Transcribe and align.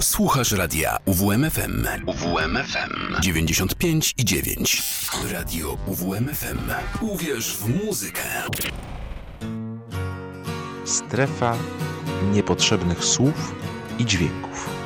Słuchasz 0.00 0.52
radia 0.52 0.96
UWMFM. 1.04 1.86
UWMFM 2.06 3.20
95 3.20 4.14
i 4.18 4.24
9. 4.24 4.82
Radio 5.32 5.78
UWMFM. 5.86 6.58
Uwierz 7.00 7.56
w 7.56 7.84
muzykę. 7.84 8.22
Strefa 10.84 11.56
niepotrzebnych 12.32 13.04
słów 13.04 13.54
i 13.98 14.06
dźwięków. 14.06 14.79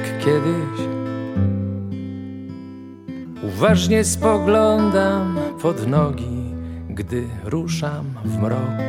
Jak 0.00 0.18
kiedyś. 0.24 0.80
Uważnie 3.42 4.04
spoglądam 4.04 5.38
pod 5.62 5.88
nogi, 5.88 6.54
gdy 6.88 7.24
ruszam 7.44 8.04
w 8.24 8.38
mrok. 8.38 8.80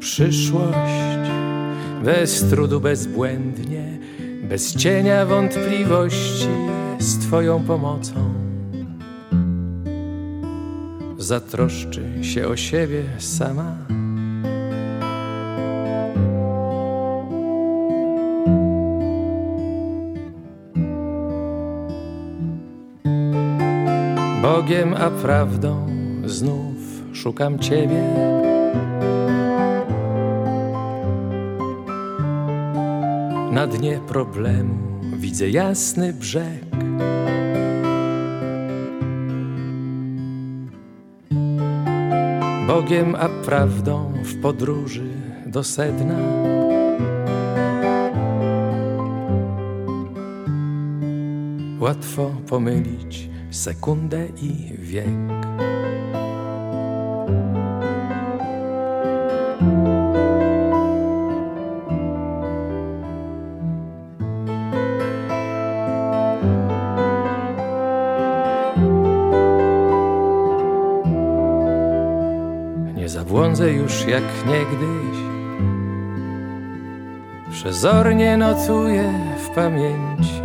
Przyszłość 0.00 1.30
bez 2.04 2.50
trudu, 2.50 2.80
bezbłędnie, 2.80 3.98
bez 4.42 4.76
cienia 4.76 5.26
wątpliwości 5.26 6.48
z 6.98 7.18
Twoją 7.18 7.64
pomocą 7.64 8.29
zatroszczy 11.30 12.02
się 12.22 12.48
o 12.48 12.56
siebie 12.56 13.02
sama. 13.18 13.76
Bogiem 24.42 24.94
a 24.94 25.10
prawdą 25.10 25.86
znów 26.26 26.76
szukam 27.12 27.58
Ciebie. 27.58 28.02
Na 33.52 33.66
dnie 33.66 34.00
problemu 34.08 34.74
widzę 35.16 35.50
jasny 35.50 36.12
brzeg. 36.12 36.70
Bogiem 42.70 43.14
a 43.14 43.28
prawdą 43.28 44.12
w 44.24 44.40
podróży 44.40 45.06
do 45.46 45.64
sedna. 45.64 46.18
Łatwo 51.80 52.30
pomylić 52.48 53.28
sekundę 53.50 54.26
i 54.42 54.72
wiek. 54.78 55.39
Już 74.00 74.08
jak 74.08 74.46
niegdyś. 74.46 75.18
Przezornie 77.52 78.36
notuję 78.36 79.12
w 79.44 79.54
pamięci 79.54 80.42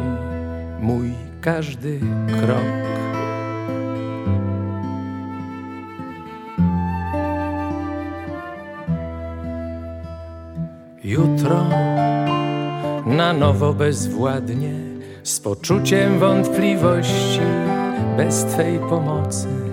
Mój 0.80 1.14
każdy 1.42 2.00
krok. 2.28 2.86
Jutro 11.04 11.66
na 13.06 13.34
nowo 13.34 13.74
bezwładnie 13.74 14.74
Z 15.24 15.40
poczuciem 15.40 16.20
wątpliwości 16.20 17.40
Bez 18.18 18.46
Twej 18.46 18.80
pomocy 18.80 19.65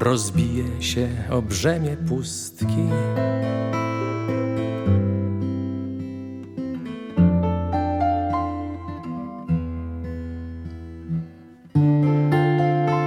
rozbije 0.00 0.82
się 0.82 1.08
o 1.30 1.42
brzemię 1.42 1.96
pustki. 2.08 2.88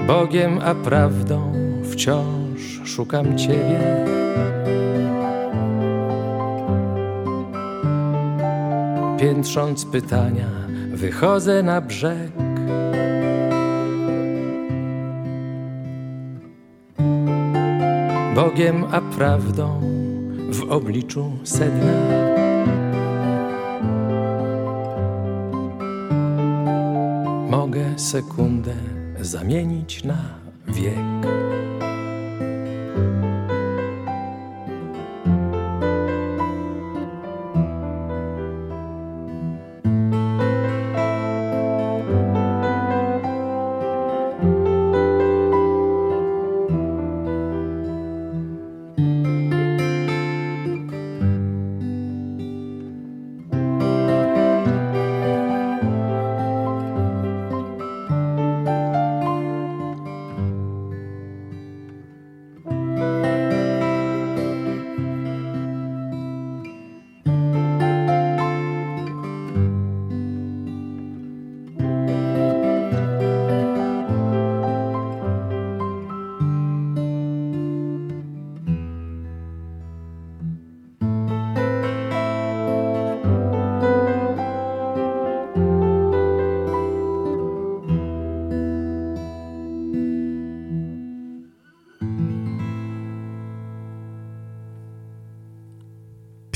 Bogiem 0.07 0.59
a 0.63 0.75
prawdą 0.75 1.53
wciąż 1.83 2.81
szukam 2.85 3.37
Ciebie. 3.37 3.79
Piętrząc 9.19 9.85
pytania, 9.85 10.49
wychodzę 10.93 11.63
na 11.63 11.81
brzeg. 11.81 12.42
Bogiem 18.35 18.83
a 18.91 19.01
prawdą 19.01 19.81
w 20.49 20.71
obliczu 20.71 21.31
sedna. 21.43 21.93
Mogę 27.49 27.99
sekundę 27.99 28.73
zamienić 29.21 30.03
na 30.03 30.17
wiek. 30.67 31.42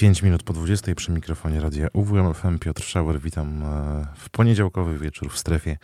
5 0.08 0.24
minut 0.24 0.44
po 0.44 0.54
20 0.54 0.96
przy 0.96 1.12
mikrofonie 1.12 1.60
radia 1.60 1.88
UWM 1.94 2.34
FM 2.34 2.60
Piotr 2.60 2.84
Szauer. 2.84 3.20
Witam 3.20 3.64
e, 3.64 4.06
w 4.16 4.30
poniedziałkowy 4.30 4.98
wieczór 4.98 5.32
w 5.32 5.38
strefie 5.38 5.78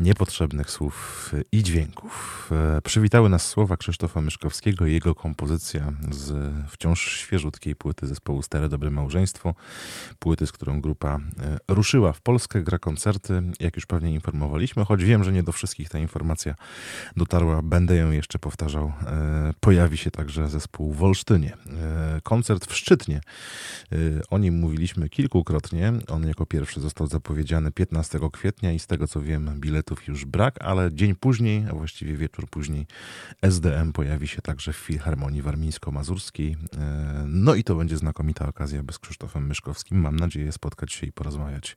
niepotrzebnych 0.00 0.70
słów 0.70 1.30
i 1.52 1.62
dźwięków. 1.62 2.48
E, 2.76 2.82
przywitały 2.82 3.28
nas 3.28 3.46
słowa 3.46 3.76
Krzysztofa 3.76 4.20
Myszkowskiego 4.20 4.86
i 4.86 4.92
jego 4.92 5.14
kompozycja 5.14 5.92
z 6.10 6.54
wciąż 6.68 7.18
świeżutkiej 7.18 7.76
płyty 7.76 8.06
zespołu 8.06 8.42
Stare 8.42 8.68
Dobre 8.68 8.90
Małżeństwo. 8.90 9.54
Płyty, 10.18 10.46
z 10.46 10.52
którą 10.52 10.80
grupa 10.80 11.18
e, 11.38 11.58
ruszyła 11.68 12.12
w 12.12 12.20
Polskę, 12.20 12.62
gra 12.62 12.78
koncerty, 12.78 13.42
jak 13.60 13.76
już 13.76 13.86
pewnie 13.86 14.14
informowaliśmy, 14.14 14.84
choć 14.84 15.04
wiem, 15.04 15.24
że 15.24 15.32
nie 15.32 15.42
do 15.42 15.52
wszystkich 15.52 15.88
ta 15.88 15.98
informacja 15.98 16.54
dotarła, 17.16 17.62
będę 17.62 17.96
ją 17.96 18.10
jeszcze 18.10 18.38
powtarzał. 18.38 18.92
Pojawi 19.60 19.96
się 19.96 20.10
także 20.10 20.48
zespół 20.48 20.92
w 20.92 21.02
Olsztynie. 21.02 21.56
Koncert 22.22 22.66
w 22.66 22.76
Szczytnie 22.76 23.20
o 24.30 24.38
nim 24.38 24.58
mówiliśmy 24.58 25.08
kilkukrotnie. 25.08 25.92
On 26.08 26.26
jako 26.26 26.46
pierwszy 26.46 26.80
został 26.80 27.06
zapowiedziany 27.06 27.72
15 27.72 28.18
kwietnia 28.32 28.72
i 28.72 28.78
z 28.78 28.86
tego 28.86 29.08
co 29.08 29.20
wiem, 29.20 29.60
biletów 29.90 30.08
już 30.08 30.24
brak, 30.24 30.62
ale 30.62 30.92
dzień 30.92 31.14
później, 31.14 31.64
a 31.70 31.74
właściwie 31.74 32.16
wieczór 32.16 32.48
później, 32.48 32.86
SDM 33.42 33.92
pojawi 33.92 34.28
się 34.28 34.42
także 34.42 34.72
w 34.72 34.76
Filharmonii 34.76 35.42
Warmińsko-Mazurskiej. 35.42 36.52
Y, 36.52 36.56
no 37.26 37.54
i 37.54 37.64
to 37.64 37.74
będzie 37.74 37.96
znakomita 37.96 38.48
okazja, 38.48 38.82
by 38.82 38.92
z 38.92 38.98
Krzysztofem 38.98 39.46
Myszkowskim, 39.46 40.00
mam 40.00 40.16
nadzieję, 40.16 40.52
spotkać 40.52 40.92
się 40.92 41.06
i 41.06 41.12
porozmawiać 41.12 41.76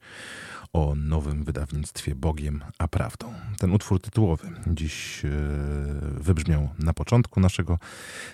o 0.74 0.94
nowym 0.95 1.44
wydawnictwie 1.44 2.15
Bogiem 2.15 2.63
a 2.77 2.88
Prawdą. 2.88 3.33
Ten 3.57 3.71
utwór 3.71 4.01
tytułowy 4.01 4.48
dziś 4.68 5.25
y, 5.25 5.30
wybrzmiał 6.01 6.69
na 6.80 6.94
początku 6.94 7.39
naszego 7.39 7.80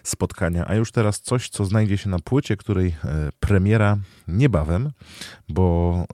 spotkania, 0.04 0.68
a 0.68 0.76
już 0.76 0.92
teraz 0.92 1.22
coś, 1.22 1.50
co 1.50 1.66
znajdzie 1.66 1.98
się 1.98 2.10
na 2.10 2.20
płycie, 2.20 2.58
której 2.58 2.96
premiera 3.40 3.98
niebawem, 4.28 4.92
bo 5.50 6.06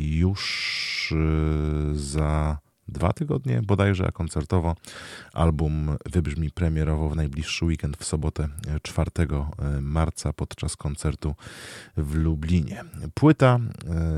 już 0.00 1.12
y, 1.12 1.98
za 2.20 2.58
dwa 2.88 3.12
tygodnie 3.12 3.62
bodajże, 3.62 4.06
a 4.06 4.12
koncertowo 4.12 4.76
album 5.32 5.96
wybrzmi 6.06 6.50
premierowo 6.50 7.08
w 7.08 7.16
najbliższy 7.16 7.64
weekend 7.64 7.96
w 7.96 8.04
sobotę 8.04 8.48
4 8.82 9.10
y, 9.20 9.80
marca 9.80 10.32
podczas 10.32 10.76
koncertu 10.76 11.34
w 11.96 12.14
Lublinie. 12.14 12.84
Płyta 13.14 13.58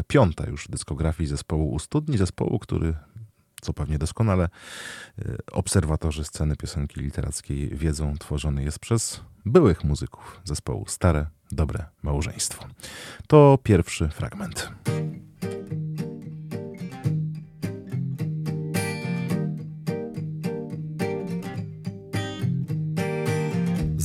piąta 0.07 0.47
już 0.47 0.69
dyskografii 0.69 1.29
zespołu 1.29 1.73
u 1.73 1.79
studni, 1.79 2.19
zespołu, 2.19 2.59
który 2.59 2.95
co 3.61 3.73
pewnie 3.73 3.99
doskonale 3.99 4.49
obserwatorzy 5.53 6.25
sceny 6.25 6.57
piosenki 6.57 7.01
literackiej 7.01 7.77
wiedzą, 7.77 8.17
tworzony 8.19 8.65
jest 8.65 8.79
przez 8.79 9.21
byłych 9.47 9.85
muzyków 9.85 10.41
zespołu 10.45 10.85
Stare 10.89 11.27
Dobre 11.53 11.85
Małżeństwo. 12.03 12.65
To 13.27 13.59
pierwszy 13.63 14.09
fragment. 14.09 14.73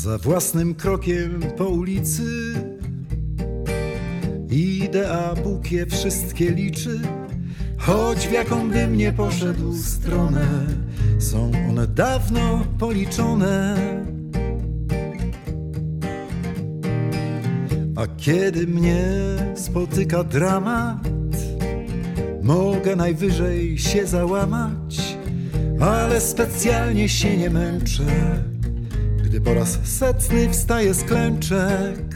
Za 0.07 0.17
własnym 0.17 0.75
krokiem 0.75 1.41
po 1.57 1.65
ulicy 1.65 2.53
idea 4.49 5.35
bukie 5.43 5.85
wszystkie 5.85 6.51
liczy, 6.51 6.99
choć 7.77 8.27
w 8.27 8.31
jaką 8.31 8.69
bym 8.69 8.97
nie 8.97 9.13
poszedł 9.13 9.73
stronę, 9.73 10.47
są 11.19 11.51
one 11.69 11.87
dawno 11.87 12.65
policzone. 12.79 13.77
A 17.95 18.07
kiedy 18.17 18.67
mnie 18.67 19.05
spotyka 19.55 20.23
dramat, 20.23 21.09
mogę 22.43 22.95
najwyżej 22.95 23.79
się 23.79 24.07
załamać, 24.07 25.17
ale 25.79 26.21
specjalnie 26.21 27.09
się 27.09 27.37
nie 27.37 27.49
męczę, 27.49 28.03
gdy 29.37 29.45
po 29.45 29.53
raz 29.53 29.79
setny 29.83 30.49
wstaje 30.49 30.93
z 30.93 31.03
klęczek. 31.03 32.15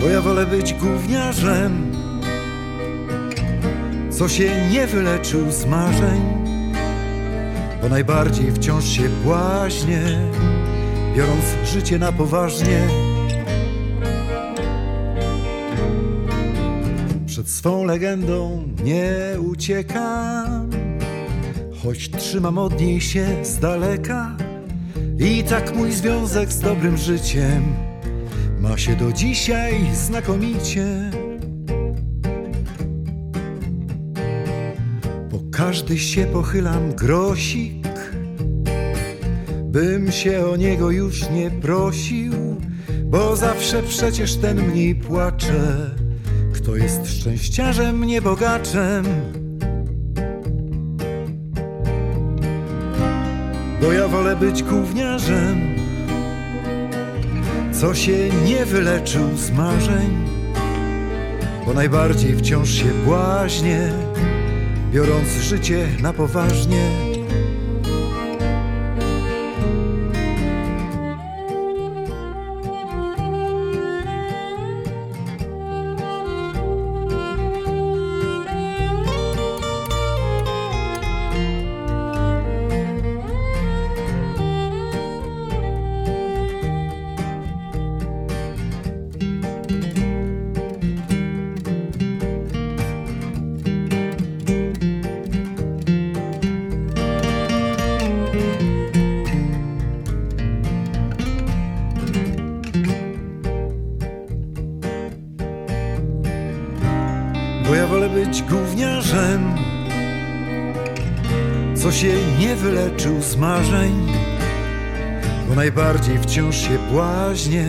Bo 0.00 0.06
ja 0.06 0.20
wolę 0.20 0.46
być 0.46 0.74
gówniarzem, 0.74 1.92
co 4.10 4.28
się 4.28 4.68
nie 4.70 4.86
wyleczył 4.86 5.50
z 5.50 5.66
marzeń, 5.66 6.20
bo 7.82 7.88
najbardziej 7.88 8.52
wciąż 8.52 8.84
się 8.84 9.08
błaźnie 9.08 10.02
biorąc 11.16 11.44
życie 11.64 11.98
na 11.98 12.12
poważnie. 12.12 12.80
Przed 17.26 17.50
swą 17.50 17.84
legendą 17.84 18.62
nie 18.84 19.12
uciekam, 19.40 20.70
choć 21.82 22.10
trzymam 22.10 22.58
od 22.58 22.80
niej 22.80 23.00
się 23.00 23.44
z 23.44 23.58
daleka. 23.58 24.36
I 25.18 25.44
tak 25.44 25.76
mój 25.76 25.92
związek 25.92 26.52
z 26.52 26.60
dobrym 26.60 26.96
życiem 26.96 27.62
ma 28.60 28.78
się 28.78 28.96
do 28.96 29.12
dzisiaj 29.12 29.74
znakomicie. 29.94 31.10
Po 35.30 35.40
każdy 35.52 35.98
się 35.98 36.26
pochylam 36.26 36.92
grosik 36.92 37.88
bym 39.64 40.12
się 40.12 40.46
o 40.46 40.56
niego 40.56 40.90
już 40.90 41.30
nie 41.30 41.50
prosił, 41.50 42.32
bo 43.04 43.36
zawsze 43.36 43.82
przecież 43.82 44.36
ten 44.36 44.62
mniej 44.62 44.94
płacze. 44.94 45.90
Kto 46.54 46.76
jest 46.76 47.06
szczęściarzem, 47.06 48.04
nie 48.04 48.22
bogaczem. 48.22 49.04
Bo 53.82 53.92
ja 53.92 54.08
wolę 54.08 54.36
być 54.36 54.62
gówniarzem, 54.62 55.74
co 57.72 57.94
się 57.94 58.28
nie 58.44 58.66
wyleczył 58.66 59.36
z 59.36 59.50
marzeń, 59.50 60.28
bo 61.66 61.74
najbardziej 61.74 62.36
wciąż 62.36 62.70
się 62.70 62.88
błaźnie, 63.04 63.92
biorąc 64.92 65.28
życie 65.28 65.88
na 66.02 66.12
poważnie. 66.12 67.07
Wciąż 116.28 116.56
się 116.56 116.78
błaźnie, 116.92 117.66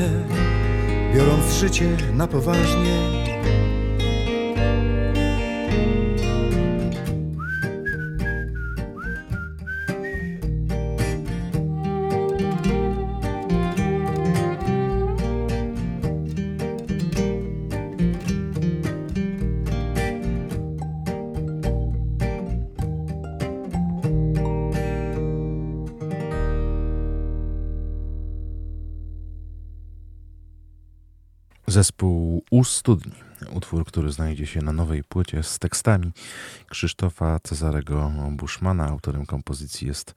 biorąc 1.15 1.53
życie 1.53 1.97
na 2.13 2.27
poważnie. 2.27 3.18
Zespół 31.69 32.43
u 32.51 32.63
studni. 32.63 33.28
Utwór, 33.59 33.85
który 33.85 34.11
znajdzie 34.11 34.45
się 34.45 34.61
na 34.61 34.73
nowej 34.73 35.03
płycie 35.03 35.43
z 35.43 35.59
tekstami 35.59 36.11
Krzysztofa 36.69 37.39
Cezarego 37.39 38.11
Buszmana. 38.31 38.87
Autorem 38.87 39.25
kompozycji 39.25 39.87
jest 39.87 40.15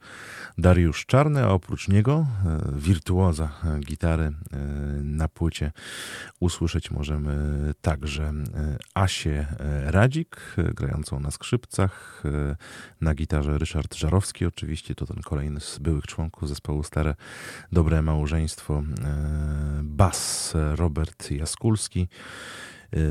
Dariusz 0.57 1.05
Czarny, 1.05 1.43
a 1.43 1.47
oprócz 1.47 1.87
niego 1.87 2.25
e, 2.45 2.59
wirtuoza 2.75 3.51
gitary 3.79 4.23
e, 4.23 4.57
na 5.03 5.27
płycie 5.27 5.71
usłyszeć 6.39 6.91
możemy 6.91 7.33
także 7.81 8.23
e, 8.23 8.33
Asię 8.93 9.47
Radzik, 9.85 10.37
grającą 10.57 11.19
na 11.19 11.31
skrzypcach, 11.31 12.23
na 13.01 13.15
gitarze 13.15 13.57
Ryszard 13.57 13.95
Żarowski, 13.95 14.45
oczywiście 14.45 14.95
to 14.95 15.05
ten 15.05 15.21
kolejny 15.21 15.59
z 15.59 15.79
byłych 15.79 16.07
członków 16.07 16.49
zespołu 16.49 16.83
Stare 16.83 17.15
Dobre 17.71 18.01
Małżeństwo, 18.01 18.83
bas 19.83 20.53
Robert 20.75 21.31
Jaskulski, 21.31 22.07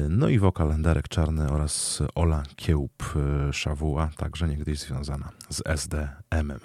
no 0.09 0.29
i 0.29 0.39
wokal 0.39 0.83
Darek 0.83 1.09
Czarny 1.09 1.51
oraz 1.51 2.03
Ola 2.15 2.43
Kiełb-Szawuła, 2.57 4.09
także 4.17 4.49
niegdyś 4.49 4.79
związana 4.79 5.29
z 5.49 5.63
SDM-em. 5.67 6.61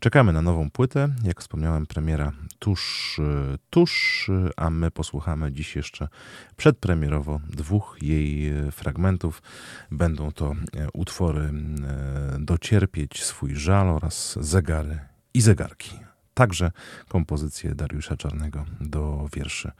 Czekamy 0.00 0.32
na 0.32 0.42
nową 0.42 0.70
płytę. 0.70 1.08
Jak 1.24 1.40
wspomniałem, 1.40 1.86
premiera 1.86 2.32
tuż, 2.58 3.16
y, 3.18 3.58
tuż, 3.70 4.30
a 4.56 4.70
my 4.70 4.90
posłuchamy 4.90 5.52
dziś 5.52 5.76
jeszcze 5.76 6.08
przedpremierowo 6.56 7.40
dwóch 7.48 7.96
jej 8.02 8.52
fragmentów. 8.72 9.42
Będą 9.90 10.32
to 10.32 10.54
utwory 10.92 11.50
Docierpieć 12.38 13.24
swój 13.24 13.54
żal 13.54 13.88
oraz 13.88 14.38
Zegary 14.40 14.98
i 15.34 15.40
zegarki. 15.40 15.98
Także 16.34 16.70
kompozycje 17.08 17.74
Dariusza 17.74 18.16
Czarnego 18.16 18.64
do 18.80 19.28
wierszy 19.36 19.72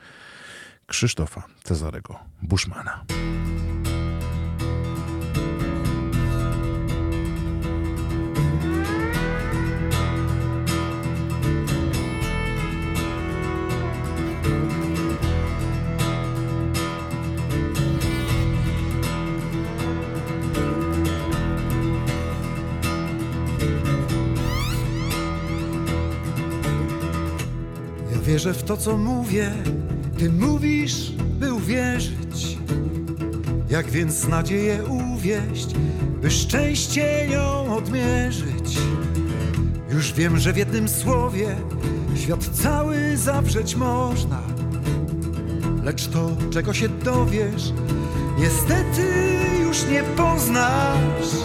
Krzysztofa 0.86 1.42
Cezarego 1.64 2.18
Buszmana. 2.42 3.04
Wierzę 28.22 28.54
w 28.54 28.62
to, 28.62 28.76
co 28.76 28.96
mówię 28.96 29.52
ty 30.18 30.30
mówisz, 30.30 31.12
by 31.40 31.54
uwierzyć, 31.54 32.58
jak 33.70 33.90
więc 33.90 34.28
nadzieję 34.28 34.84
uwieść, 35.14 35.74
by 36.22 36.30
szczęście 36.30 37.26
ją 37.30 37.76
odmierzyć. 37.76 38.78
Już 39.90 40.12
wiem, 40.12 40.38
że 40.38 40.52
w 40.52 40.56
jednym 40.56 40.88
słowie 40.88 41.56
świat 42.16 42.44
cały 42.44 43.16
zawrzeć 43.16 43.76
można, 43.76 44.42
lecz 45.84 46.06
to, 46.08 46.30
czego 46.50 46.74
się 46.74 46.88
dowiesz, 46.88 47.72
niestety 48.38 49.02
już 49.62 49.86
nie 49.90 50.02
poznasz. 50.02 51.36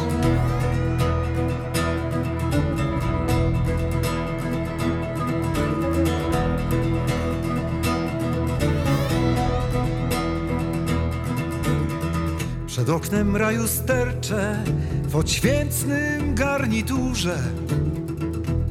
Przed 12.81 12.89
oknem 12.89 13.35
raju 13.35 13.67
sterczę 13.67 14.63
w 15.03 15.15
odświętnym 15.15 16.35
garniturze. 16.35 17.37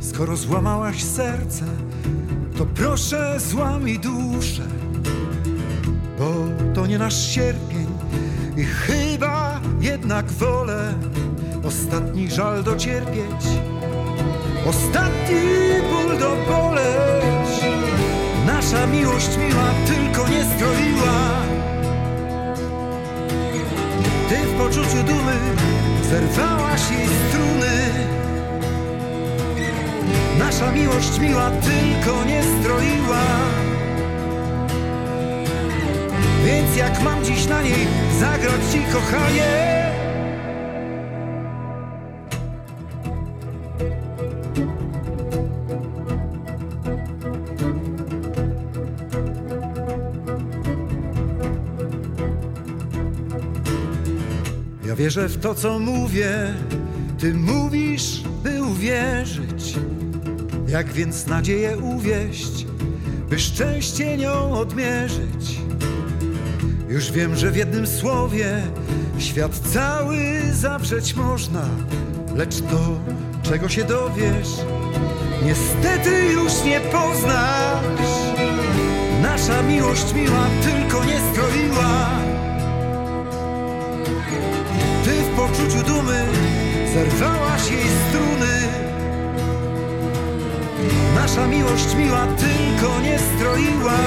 Skoro 0.00 0.36
złamałaś 0.36 1.04
serce, 1.04 1.64
to 2.58 2.66
proszę 2.66 3.40
złamij 3.40 3.98
duszę, 3.98 4.62
bo 6.18 6.34
to 6.74 6.86
nie 6.86 6.98
nasz 6.98 7.28
sierpień 7.34 7.86
i 8.56 8.64
chyba 8.64 9.60
jednak 9.80 10.30
wolę 10.30 10.94
ostatni 11.64 12.30
żal 12.30 12.62
docierpieć, 12.62 13.46
ostatni 14.66 15.40
ból 15.90 16.18
doboleć. 16.18 17.50
Nasza 18.46 18.86
miłość 18.86 19.36
miła 19.36 19.70
tylko 19.86 20.28
nie 20.28 20.44
stroiła 20.44 21.40
ty 24.30 24.36
w 24.36 24.58
poczuciu 24.58 25.02
dumy 25.06 25.36
zerwałaś 26.10 26.90
jej 26.90 27.06
struny. 27.06 27.70
Nasza 30.38 30.72
miłość 30.72 31.18
miła 31.18 31.50
tylko 31.50 32.24
nie 32.24 32.42
stroiła. 32.42 33.24
Więc 36.44 36.76
jak 36.76 37.02
mam 37.02 37.24
dziś 37.24 37.46
na 37.46 37.62
niej 37.62 37.86
zagrać 38.20 38.60
ci 38.72 38.80
kochanie 38.92 39.79
Wierzę 55.10 55.28
w 55.28 55.40
to, 55.40 55.54
co 55.54 55.78
mówię, 55.78 56.54
ty 57.18 57.34
mówisz, 57.34 58.22
by 58.42 58.62
uwierzyć. 58.62 59.74
Jak 60.68 60.92
więc 60.92 61.26
nadzieję 61.26 61.78
uwieść, 61.78 62.66
by 63.30 63.38
szczęście 63.38 64.16
nią 64.16 64.52
odmierzyć? 64.52 65.60
Już 66.88 67.12
wiem, 67.12 67.36
że 67.36 67.50
w 67.50 67.56
jednym 67.56 67.86
słowie 67.86 68.62
świat 69.18 69.58
cały 69.58 70.18
zawrzeć 70.52 71.14
można, 71.14 71.68
lecz 72.36 72.60
to, 72.60 73.00
czego 73.42 73.68
się 73.68 73.84
dowiesz, 73.84 74.48
niestety 75.44 76.32
już 76.32 76.64
nie 76.64 76.80
poznasz. 76.80 78.10
Nasza 79.22 79.62
miłość 79.62 80.14
miła 80.14 80.46
tylko 80.62 81.04
nie 81.04 81.20
stroiła 81.32 82.29
poczuciu 85.36 85.82
dumy 85.86 86.24
zerwałaś 86.94 87.70
jej 87.70 87.84
struny. 88.08 88.68
Nasza 91.14 91.46
miłość 91.46 91.94
miła 91.94 92.26
tylko 92.26 93.00
nie 93.00 93.18
stroiła. 93.18 93.98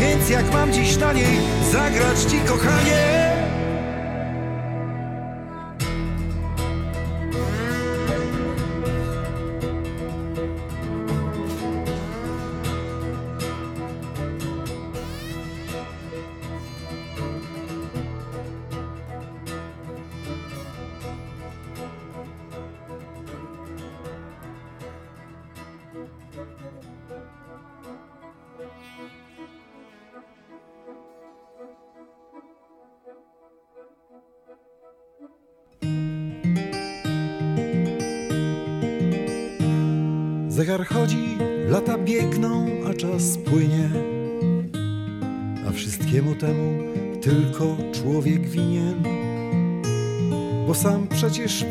Więc 0.00 0.30
jak 0.30 0.52
mam 0.52 0.72
dziś 0.72 0.96
na 0.96 1.12
niej 1.12 1.38
zagrać 1.72 2.18
ci 2.30 2.38
kochanie? 2.38 3.25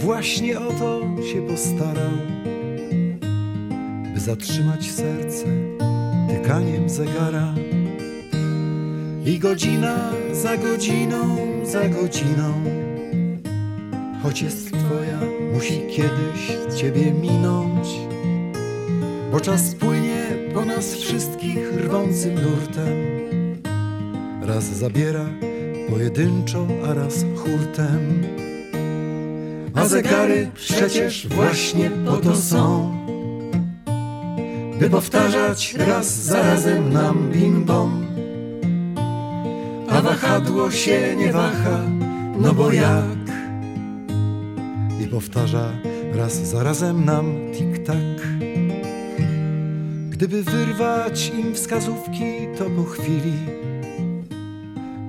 Właśnie 0.05 0.59
o 0.59 0.73
to 0.73 1.01
się 1.31 1.47
postarał, 1.47 2.11
by 4.13 4.19
zatrzymać 4.19 4.91
serce 4.91 5.45
tykaniem 6.29 6.89
zegara. 6.89 7.53
I 9.25 9.39
godzina 9.39 10.11
za 10.33 10.57
godziną, 10.57 11.37
za 11.63 11.89
godziną, 11.89 12.53
choć 14.23 14.41
jest 14.41 14.67
twoja, 14.67 15.19
musi 15.53 15.81
kiedyś 15.95 16.77
ciebie 16.81 17.11
minąć 17.11 17.87
bo 19.31 19.39
czas 19.39 19.75
płynie 19.75 20.25
po 20.53 20.65
nas 20.65 20.95
wszystkich 20.95 21.77
rwącym 21.77 22.35
nurtem 22.35 22.95
raz 24.41 24.63
zabiera 24.63 25.25
pojedynczo, 25.89 26.67
a 26.89 26.93
raz 26.93 27.25
hurtem. 27.35 28.23
A 29.75 29.85
zegary 29.85 30.51
przecież 30.55 31.27
właśnie 31.27 31.91
po 32.05 32.17
to 32.17 32.35
są, 32.35 32.97
by 34.79 34.89
powtarzać 34.89 35.73
raz 35.73 36.23
za 36.23 36.43
razem 36.43 36.93
nam 36.93 37.31
bim-bom. 37.31 38.05
A 39.89 40.01
wahadło 40.01 40.71
się 40.71 41.15
nie 41.15 41.31
waha, 41.31 41.79
no 42.39 42.53
bo 42.53 42.71
jak? 42.71 43.25
I 45.03 45.07
powtarza 45.07 45.71
raz 46.13 46.33
za 46.33 46.63
razem 46.63 47.05
nam 47.05 47.25
tik-tak. 47.53 48.27
Gdyby 50.09 50.43
wyrwać 50.43 51.31
im 51.39 51.55
wskazówki, 51.55 52.23
to 52.57 52.65
po 52.65 52.83
chwili 52.83 53.33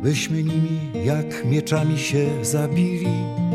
byśmy 0.03 0.43
nimi 0.43 0.81
jak 1.05 1.45
mieczami 1.45 1.99
się 1.99 2.45
zabili. 2.45 3.46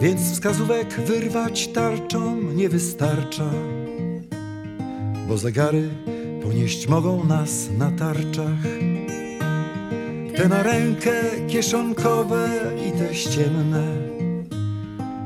Więc 0.00 0.32
wskazówek 0.32 1.00
wyrwać 1.00 1.68
tarczą 1.68 2.42
nie 2.42 2.68
wystarcza, 2.68 3.50
bo 5.28 5.38
zegary 5.38 5.88
ponieść 6.42 6.88
mogą 6.88 7.24
nas 7.24 7.68
na 7.78 7.90
tarczach. 7.90 8.62
Te 10.36 10.48
na 10.48 10.62
rękę 10.62 11.12
kieszonkowe 11.48 12.48
i 12.88 12.98
te 12.98 13.14
ścienne 13.14 13.82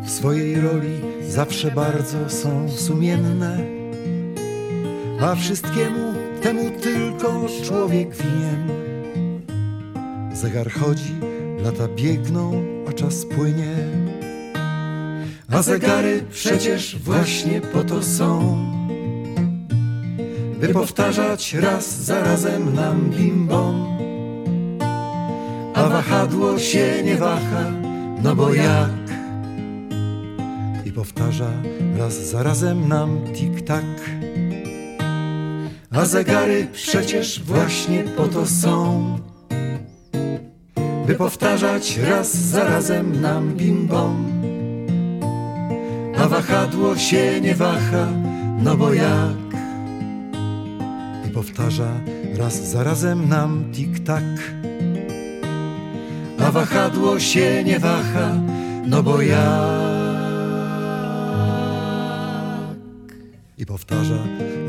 w 0.04 0.10
swojej 0.10 0.60
roli 0.60 1.00
zawsze 1.28 1.70
bardzo 1.70 2.30
są 2.30 2.68
sumienne, 2.68 3.58
a 5.20 5.34
wszystkiemu 5.34 6.14
temu 6.42 6.70
tylko 6.70 7.46
człowiek 7.64 8.16
winien. 8.16 8.68
Zegar 10.32 10.70
chodzi, 10.70 11.14
lata 11.62 11.88
biegną, 11.88 12.62
a 12.88 12.92
czas 12.92 13.24
płynie. 13.26 13.89
A 15.52 15.62
zegary 15.62 16.24
przecież 16.30 16.98
właśnie 16.98 17.60
po 17.60 17.84
to 17.84 18.02
są, 18.02 18.56
by 20.60 20.68
powtarzać 20.68 21.54
raz 21.54 22.02
za 22.04 22.20
razem 22.20 22.74
nam 22.74 23.10
bim-bom. 23.10 23.86
A 25.74 25.88
wahadło 25.88 26.58
się 26.58 27.02
nie 27.04 27.16
waha, 27.16 27.70
no 28.22 28.36
bo 28.36 28.54
jak? 28.54 28.90
I 30.84 30.92
powtarza 30.92 31.50
raz 31.98 32.14
za 32.14 32.42
razem 32.42 32.88
nam 32.88 33.20
tik-tak. 33.34 34.10
A 35.90 36.04
zegary 36.04 36.66
przecież 36.72 37.42
właśnie 37.42 38.04
po 38.04 38.28
to 38.28 38.46
są, 38.46 39.18
by 41.06 41.14
powtarzać 41.14 41.98
raz 41.98 42.36
za 42.36 42.64
razem 42.64 43.20
nam 43.20 43.54
bim-bom. 43.56 44.29
A 46.20 46.28
wahadło 46.28 46.96
się 46.96 47.40
nie 47.40 47.54
waha, 47.54 48.06
no 48.62 48.76
bo 48.76 48.94
jak? 48.94 49.40
I 51.28 51.30
powtarza 51.30 51.92
raz 52.38 52.70
za 52.70 52.84
razem 52.84 53.28
nam 53.28 53.64
tik-tak. 53.72 54.24
A 56.38 56.50
wahadło 56.50 57.20
się 57.20 57.64
nie 57.64 57.78
waha, 57.78 58.34
no 58.86 59.02
bo 59.02 59.22
jak? 59.22 59.40
I 63.58 63.66
powtarza 63.66 64.18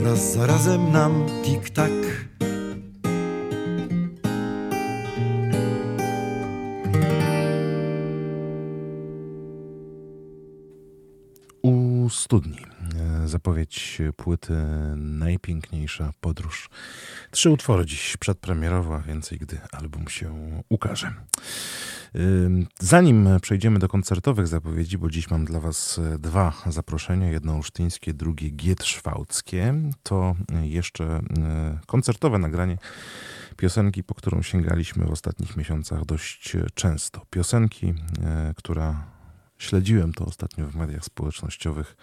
raz 0.04 0.34
za 0.34 0.46
razem 0.46 0.92
nam 0.92 1.26
tik-tak. 1.44 1.92
Studni. 12.32 12.58
E, 13.24 13.28
Zapowiedź 13.28 14.02
płyty 14.16 14.54
Najpiękniejsza 14.96 16.14
Podróż. 16.22 16.70
Trzy 17.32 17.50
utwory 17.50 17.86
dziś 17.86 18.18
przedpremierowo, 18.18 18.96
a 18.96 19.00
więcej, 19.00 19.38
gdy 19.38 19.58
album 19.72 20.08
się 20.08 20.62
ukaże. 20.70 21.14
Ym, 22.16 22.68
Zanim 22.80 23.30
przejdziemy 23.42 23.80
do 23.80 23.88
koncertowych 23.88 24.48
zapowiedzi, 24.48 24.98
bo 24.98 25.10
dziś 25.10 25.30
mam 25.30 25.46
dla 25.46 25.60
Was 25.60 26.00
e, 26.00 26.20
dwa 26.20 26.54
zaproszenia, 26.68 27.32
jedno 27.32 27.56
olsztyńskie, 27.56 28.14
drugie 28.14 28.50
gietrzwałckie, 28.50 29.74
to 30.04 30.36
jeszcze 30.62 31.06
e, 31.06 31.22
koncertowe 31.88 32.38
nagranie 32.38 32.78
piosenki, 33.58 34.04
po 34.04 34.16
którą 34.16 34.42
sięgaliśmy 34.42 35.06
w 35.06 35.12
ostatnich 35.12 35.58
miesiącach 35.58 36.06
dość 36.06 36.58
często. 36.74 37.22
Piosenki, 37.30 37.94
e, 38.24 38.54
która 38.58 39.11
śledziłem 39.62 40.14
to 40.14 40.26
ostatnio 40.26 40.68
w 40.68 40.76
mediach 40.76 41.06
społecznościowych, 41.06 41.96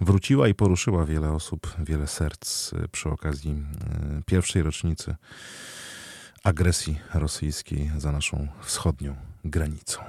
wróciła 0.00 0.48
i 0.48 0.54
poruszyła 0.54 1.04
wiele 1.06 1.32
osób, 1.32 1.76
wiele 1.78 2.06
serc 2.06 2.72
e, 2.72 2.88
przy 2.88 3.08
okazji 3.08 3.50
e, 3.50 4.22
pierwszej 4.26 4.62
rocznicy 4.62 5.16
agresji 6.44 6.98
rosyjskiej 7.14 7.90
za 7.98 8.12
naszą 8.12 8.48
wschodnią 8.62 9.16
granicą. 9.44 10.00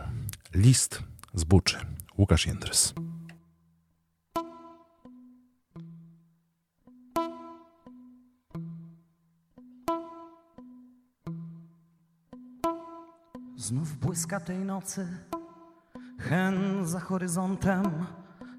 List 0.55 1.03
z 1.33 1.43
Buczy. 1.43 1.77
Łukasz 2.17 2.45
Jędrys. 2.47 2.93
Znów 13.57 13.97
błyska 13.97 14.39
tej 14.39 14.57
nocy, 14.57 15.07
hen 16.21 16.85
za 16.85 16.99
horyzontem, 16.99 18.05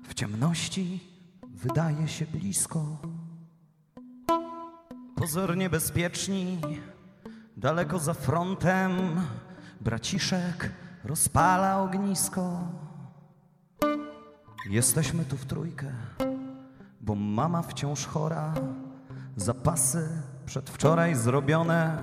w 0.09 0.14
ciemności 0.14 1.01
wydaje 1.48 2.09
się 2.09 2.27
blisko. 2.27 2.98
Pozornie 5.16 5.70
bezpieczni, 5.70 6.61
daleko 7.57 7.98
za 7.98 8.14
frontem, 8.14 8.90
braciszek 9.81 10.72
rozpala 11.05 11.81
ognisko. 11.83 12.61
Jesteśmy 14.70 15.25
tu 15.25 15.37
w 15.37 15.44
trójkę, 15.44 15.92
bo 17.01 17.14
mama 17.14 17.62
wciąż 17.62 18.07
chora, 18.07 18.55
zapasy 19.37 20.09
przedwczoraj 20.46 21.14
zrobione. 21.14 21.98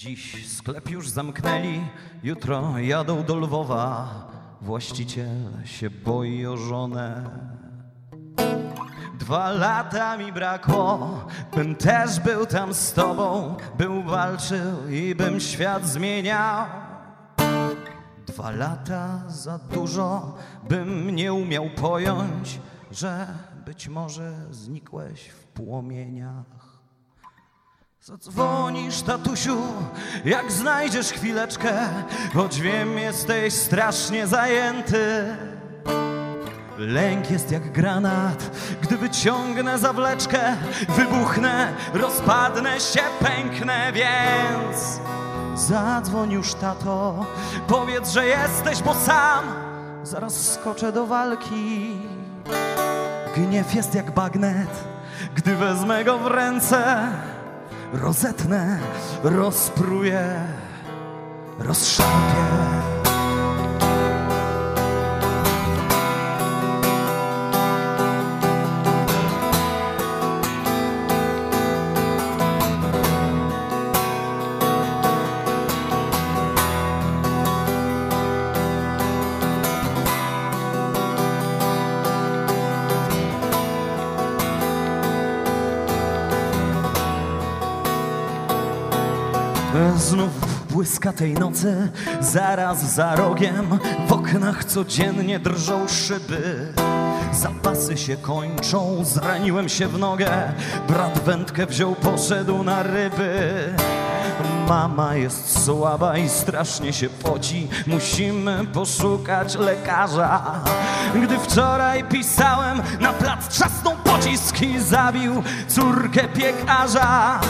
Dziś 0.00 0.46
sklep 0.56 0.90
już 0.90 1.08
zamknęli, 1.08 1.80
jutro 2.22 2.78
jadą 2.78 3.24
do 3.24 3.36
Lwowa. 3.36 4.08
Właściciel 4.60 5.36
się 5.64 5.90
boi 5.90 6.46
o 6.46 6.56
żonę. 6.56 7.30
Dwa 9.18 9.50
lata 9.50 10.16
mi 10.16 10.32
brakło, 10.32 11.18
bym 11.56 11.74
też 11.74 12.20
był 12.20 12.46
tam 12.46 12.74
z 12.74 12.92
tobą, 12.92 13.56
bym 13.78 14.02
walczył 14.02 14.88
i 14.90 15.14
bym 15.14 15.40
świat 15.40 15.86
zmieniał. 15.86 16.66
Dwa 18.26 18.50
lata 18.50 19.22
za 19.28 19.58
dużo, 19.58 20.38
bym 20.68 21.10
nie 21.10 21.32
umiał 21.32 21.70
pojąć, 21.70 22.60
że 22.90 23.26
być 23.66 23.88
może 23.88 24.32
znikłeś 24.50 25.28
w 25.28 25.44
płomieniach. 25.44 26.69
Zadzwonisz, 28.02 29.02
tatusiu, 29.02 29.56
jak 30.24 30.52
znajdziesz 30.52 31.06
chwileczkę, 31.06 31.72
choć 32.34 32.60
wiem, 32.60 32.98
jesteś 32.98 33.54
strasznie 33.54 34.26
zajęty. 34.26 35.36
Lęk 36.78 37.30
jest 37.30 37.50
jak 37.50 37.72
granat, 37.72 38.50
gdy 38.82 38.96
wyciągnę 38.96 39.78
zawleczkę, 39.78 40.56
wybuchnę, 40.88 41.72
rozpadnę 41.94 42.80
się, 42.80 43.02
pęknę, 43.18 43.92
więc 43.92 45.00
zadzwoń 45.54 46.30
już, 46.30 46.54
tato, 46.54 47.26
powiedz, 47.68 48.12
że 48.12 48.26
jesteś, 48.26 48.82
bo 48.82 48.94
sam 48.94 49.44
zaraz 50.02 50.52
skoczę 50.52 50.92
do 50.92 51.06
walki. 51.06 51.96
Gniew 53.36 53.74
jest 53.74 53.94
jak 53.94 54.10
bagnet, 54.10 54.84
gdy 55.34 55.56
wezmę 55.56 56.04
go 56.04 56.18
w 56.18 56.26
ręce 56.26 57.08
rozetnę, 57.92 58.78
rozpruję, 59.22 60.44
rozszarpię. 61.58 62.99
Znów 90.80 90.90
błyska 90.90 91.12
tej 91.12 91.34
nocy, 91.34 91.88
zaraz 92.20 92.94
za 92.94 93.16
rogiem 93.16 93.78
w 94.08 94.12
oknach 94.12 94.64
codziennie 94.64 95.38
drżą 95.38 95.88
szyby. 95.88 96.72
Zapasy 97.32 97.96
się 97.96 98.16
kończą, 98.16 99.04
zraniłem 99.04 99.68
się 99.68 99.88
w 99.88 99.98
nogę, 99.98 100.52
brat 100.88 101.18
wędkę 101.18 101.66
wziął, 101.66 101.94
poszedł 101.94 102.64
na 102.64 102.82
ryby. 102.82 103.89
Mama 104.70 105.14
jest 105.14 105.64
słaba 105.64 106.16
i 106.16 106.28
strasznie 106.28 106.92
się 106.92 107.08
poci, 107.08 107.68
musimy 107.86 108.66
poszukać 108.66 109.54
lekarza. 109.54 110.42
Gdy 111.14 111.38
wczoraj 111.38 112.04
pisałem, 112.04 112.82
na 113.00 113.12
plac 113.12 113.48
trzasnął 113.48 113.94
pocisk 114.04 114.62
i 114.62 114.80
zabił 114.80 115.42
córkę 115.68 116.28
piekarza. 116.28 117.40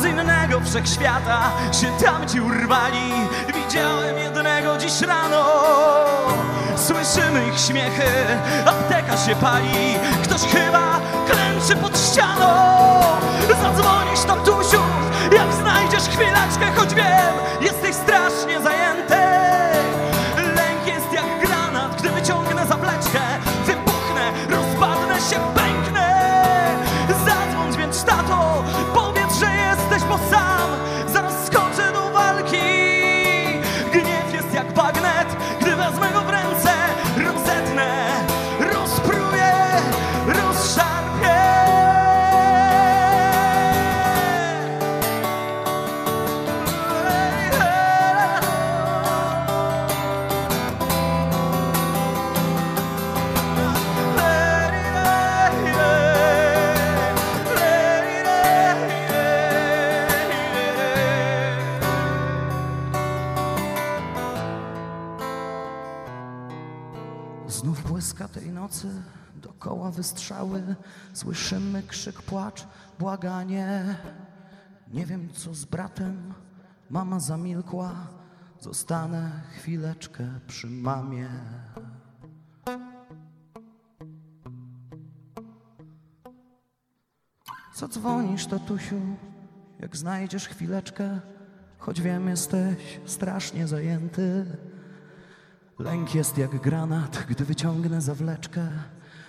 Z 0.00 0.04
innego 0.04 0.60
wszechświata 0.60 1.50
się 1.80 2.04
tamci 2.04 2.40
urwali, 2.40 3.12
widziałem 3.54 4.18
jednego 4.18 4.78
dziś 4.78 5.00
rano. 5.00 5.44
Słyszymy 6.76 7.48
ich 7.48 7.60
śmiechy, 7.60 8.08
apteka 8.66 9.16
się 9.16 9.34
pali, 9.36 9.94
ktoś 10.22 10.40
chyba 10.40 10.77
choć 16.88 16.94
wiem, 16.94 17.34
jesteś 17.60 17.94
strasznie 17.94 18.60
zajęty. 18.60 18.87
Krzyk, 72.08 72.22
płacz, 72.22 72.66
błaganie. 72.98 73.96
Nie 74.92 75.06
wiem 75.06 75.28
co 75.32 75.54
z 75.54 75.64
bratem, 75.64 76.34
mama 76.90 77.20
zamilkła, 77.20 77.92
zostanę 78.60 79.30
chwileczkę 79.50 80.24
przy 80.46 80.66
mamie. 80.66 81.28
Co 87.74 87.88
dzwonisz, 87.88 88.46
tatusiu, 88.46 89.00
jak 89.78 89.96
znajdziesz 89.96 90.48
chwileczkę, 90.48 91.20
choć 91.78 92.00
wiem, 92.00 92.28
jesteś 92.28 93.00
strasznie 93.04 93.66
zajęty. 93.66 94.46
Lęk 95.78 96.14
jest 96.14 96.38
jak 96.38 96.60
granat, 96.60 97.26
gdy 97.28 97.44
wyciągnę 97.44 98.00
zawleczkę. 98.00 98.68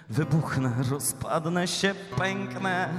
Wybuchnę, 0.10 0.72
rozpadnę 0.92 1.68
się, 1.68 1.96
pęknę. 2.18 2.90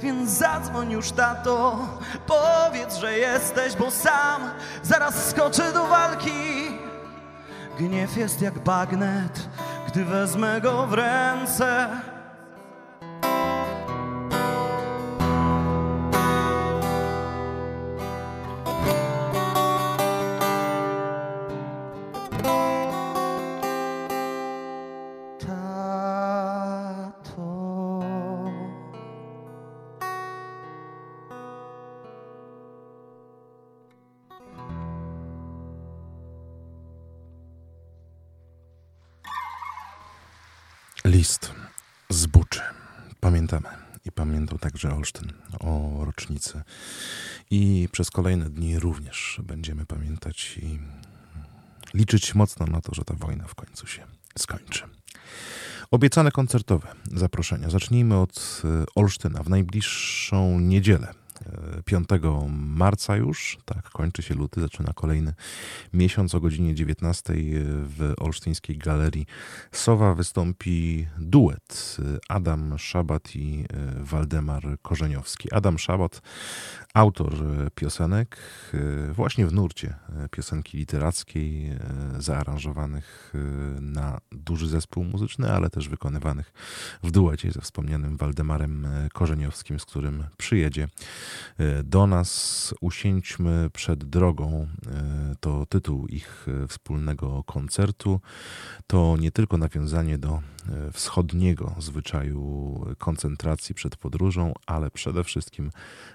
Więc 0.00 0.30
zadzwoń 0.30 0.90
już, 0.90 1.10
tato, 1.10 1.88
powiedz, 2.26 2.96
że 2.96 3.18
jesteś, 3.18 3.76
bo 3.76 3.90
sam 3.90 4.42
zaraz 4.82 5.28
skoczę 5.28 5.72
do 5.72 5.86
walki. 5.86 6.70
Gniew 7.78 8.16
jest 8.16 8.42
jak 8.42 8.58
bagnet, 8.58 9.48
gdy 9.88 10.04
wezmę 10.04 10.60
go 10.60 10.86
w 10.86 10.92
ręce. 10.92 11.88
List 41.10 41.52
z 42.08 42.26
Buczy. 42.26 42.60
Pamiętamy. 43.20 43.68
I 44.04 44.12
pamiętał 44.12 44.58
także 44.58 44.94
Olsztyn 44.94 45.32
o 45.60 46.04
rocznicy. 46.04 46.62
I 47.50 47.88
przez 47.92 48.10
kolejne 48.10 48.50
dni 48.50 48.78
również 48.78 49.40
będziemy 49.44 49.86
pamiętać 49.86 50.58
i 50.62 50.78
liczyć 51.94 52.34
mocno 52.34 52.66
na 52.66 52.80
to, 52.80 52.94
że 52.94 53.04
ta 53.04 53.14
wojna 53.14 53.44
w 53.46 53.54
końcu 53.54 53.86
się 53.86 54.06
skończy. 54.38 54.82
Obiecane 55.90 56.30
koncertowe 56.30 56.88
zaproszenia. 57.14 57.70
Zacznijmy 57.70 58.16
od 58.16 58.62
e, 58.64 58.84
Olsztyna. 58.94 59.42
W 59.42 59.48
najbliższą 59.48 60.60
niedzielę, 60.60 61.14
5 61.84 62.08
marca 62.50 63.16
już, 63.16 63.58
tak, 63.64 63.90
kończy 63.90 64.22
się 64.22 64.34
luty, 64.34 64.60
zaczyna 64.60 64.92
kolejny 64.92 65.34
miesiąc 65.92 66.34
o 66.34 66.40
godzinie 66.40 66.74
19 66.74 67.34
w 67.64 68.14
Olsztyńskiej 68.18 68.78
Galerii 68.78 69.26
Sowa 69.72 70.14
wystąpi 70.14 71.06
duet 71.18 71.96
Adam 72.28 72.78
Szabat 72.78 73.36
i 73.36 73.64
e, 73.72 74.04
Waldemar 74.04 74.62
Korzeniowski. 74.82 75.52
Adam 75.52 75.78
Szabat, 75.78 76.22
autor 76.94 77.34
piosenek, 77.74 78.36
e, 78.74 79.12
właśnie 79.12 79.46
w 79.46 79.52
nurcie 79.52 79.94
e, 80.24 80.28
piosenki 80.28 80.78
literackiej, 80.78 81.70
zaaranżowanych 82.18 83.32
na 83.80 84.18
duży 84.32 84.68
zespół 84.68 85.04
muzyczny, 85.04 85.52
ale 85.52 85.70
też 85.70 85.88
wykonywanych 85.88 86.52
w 87.02 87.10
duecie 87.10 87.52
ze 87.52 87.60
wspomnianym 87.60 88.16
Waldemarem 88.16 88.86
Korzeniowskim, 89.12 89.80
z 89.80 89.84
którym 89.84 90.24
przyjedzie 90.36 90.88
do 91.84 92.06
nas. 92.06 92.74
Usięćmy 92.80 93.70
przed 93.72 94.04
drogą 94.04 94.68
e, 94.86 95.34
to 95.40 95.66
tytuł 95.66 96.06
ich 96.06 96.46
e, 96.48 96.68
wspólnego 96.68 97.44
koncertu. 97.44 98.20
To 98.86 99.16
nie 99.20 99.30
tylko 99.30 99.58
nawiązanie 99.58 100.18
do 100.18 100.42
e, 100.68 100.92
wschodniego 100.92 101.74
zwyczaju 101.78 102.40
koncentracji 102.98 103.74
przed 103.74 103.96
podróżą, 103.96 104.52
ale 104.66 104.90
przede 104.90 105.24
wszystkim 105.24 105.70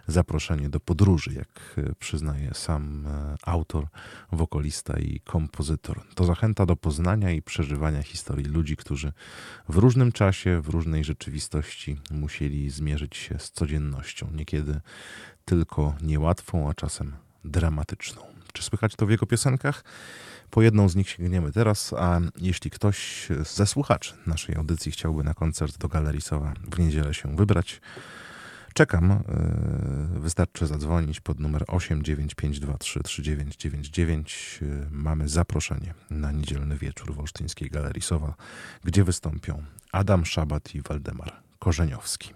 zaproszenie 0.07 0.69
do 0.69 0.79
podróży, 0.79 1.33
jak 1.33 1.75
e, 1.77 1.95
przyznaje 1.99 2.53
sam 2.53 3.07
e, 3.07 3.35
autor, 3.43 3.87
wokalista 4.31 4.99
i 4.99 5.19
kompozytor. 5.19 6.01
To 6.15 6.25
zachęta 6.25 6.65
do 6.65 6.75
poznania 6.75 7.31
i 7.31 7.41
przeżywania 7.41 8.03
historii 8.03 8.45
ludzi, 8.45 8.75
którzy 8.75 9.11
w 9.69 9.77
różnym 9.77 10.11
czasie, 10.11 10.61
w 10.61 10.69
różnej 10.69 11.03
rzeczywistości 11.03 11.97
musieli 12.11 12.69
zmierzyć 12.69 13.17
się 13.17 13.39
z 13.39 13.51
codziennością. 13.51 14.29
Niekiedy 14.33 14.81
tylko 15.45 15.95
niełatwą, 16.01 16.69
a 16.69 16.73
czasem 16.73 17.15
dramatyczną. 17.45 18.21
Czy 18.53 18.63
słychać 18.63 18.95
to 18.95 19.05
w 19.05 19.09
jego 19.09 19.25
piosenkach? 19.25 19.83
Po 20.49 20.61
jedną 20.61 20.89
z 20.89 20.95
nich 20.95 21.09
sięgniemy 21.09 21.51
teraz, 21.51 21.93
a 21.93 22.19
jeśli 22.37 22.71
ktoś 22.71 23.27
ze 23.43 23.67
słuchaczy 23.67 24.13
naszej 24.27 24.55
audycji 24.55 24.91
chciałby 24.91 25.23
na 25.23 25.33
koncert 25.33 25.77
do 25.77 25.87
Galerii 25.87 26.21
Sowa 26.21 26.53
w 26.71 26.79
niedzielę 26.79 27.13
się 27.13 27.35
wybrać, 27.35 27.81
czekam. 28.73 29.23
Yy, 30.13 30.19
Wystarczy 30.19 30.67
zadzwonić 30.67 31.19
pod 31.19 31.39
numer 31.39 31.63
895233999. 31.63 34.61
Yy, 34.61 34.87
Mamy 34.91 35.29
zaproszenie 35.29 35.93
na 36.09 36.31
niedzielny 36.31 36.77
wieczór 36.77 37.13
w 37.13 37.19
Olsztyńskiej 37.19 37.69
Galerii 37.69 38.01
Sowa, 38.01 38.35
gdzie 38.83 39.03
wystąpią 39.03 39.63
Adam 39.91 40.25
Szabat 40.25 40.75
i 40.75 40.81
Waldemar 40.81 41.44
Korzeniowski. 41.65 42.33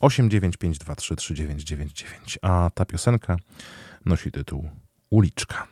895233999. 0.00 2.36
A 2.42 2.70
ta 2.74 2.84
piosenka 2.84 3.36
nosi 4.04 4.32
tytuł 4.32 4.68
Uliczka. 5.10 5.66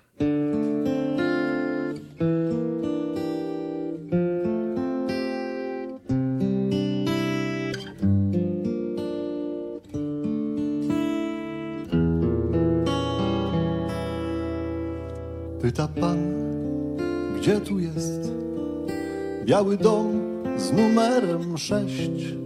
pan, 16.01 16.19
gdzie 17.37 17.61
tu 17.61 17.79
jest 17.79 18.33
biały 19.45 19.77
dom 19.77 20.07
z 20.57 20.73
numerem 20.73 21.59
sześć. 21.59 22.46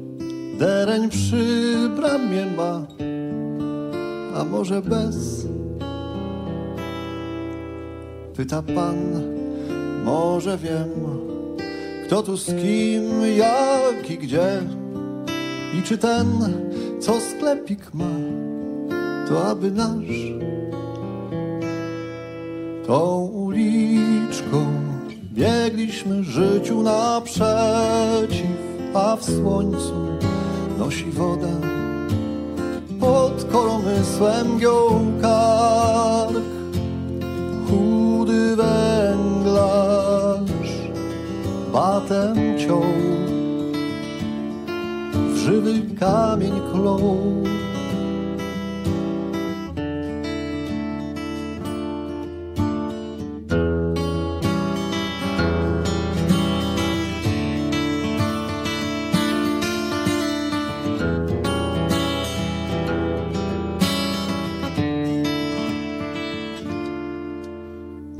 Dereń 0.60 1.08
przy 1.08 1.74
bramie 1.96 2.46
ma, 2.56 2.86
a 4.34 4.44
może 4.44 4.82
bez? 4.82 5.46
Pyta 8.36 8.62
pan, 8.62 8.96
może 10.04 10.58
wiem, 10.58 10.88
kto 12.06 12.22
tu 12.22 12.36
z 12.36 12.46
kim, 12.46 13.02
jak 13.36 14.10
i 14.10 14.18
gdzie. 14.18 14.62
I 15.78 15.82
czy 15.82 15.98
ten, 15.98 16.26
co 17.00 17.12
sklepik 17.20 17.94
ma, 17.94 18.10
to 19.28 19.46
aby 19.46 19.70
nasz 19.70 20.32
tą 22.86 23.26
uliczką 23.26 24.66
biegliśmy 25.32 26.24
życiu 26.24 26.82
naprzeciw, 26.82 28.46
a 28.94 29.16
w 29.16 29.24
słońcu 29.24 30.09
nosi 30.90 31.10
woda 31.10 31.54
pod 33.00 33.44
koromysłem 33.52 34.58
giął 34.58 35.00
kark. 35.22 36.44
Chudy 37.66 38.56
węglarz 38.56 39.92
batem 41.72 42.58
ciął 42.58 42.82
w 45.14 45.36
żywy 45.36 45.82
kamień 46.00 46.60
klął. 46.72 47.26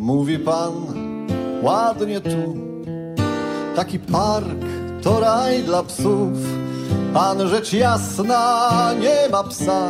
Mówi 0.00 0.38
pan, 0.38 0.72
ładnie 1.62 2.20
tu, 2.20 2.56
taki 3.76 3.98
park 3.98 4.64
to 5.02 5.20
raj 5.20 5.62
dla 5.62 5.82
psów. 5.82 6.32
Pan 7.14 7.48
rzecz 7.48 7.72
jasna 7.72 8.94
nie 9.00 9.28
ma 9.32 9.44
psa, 9.44 9.88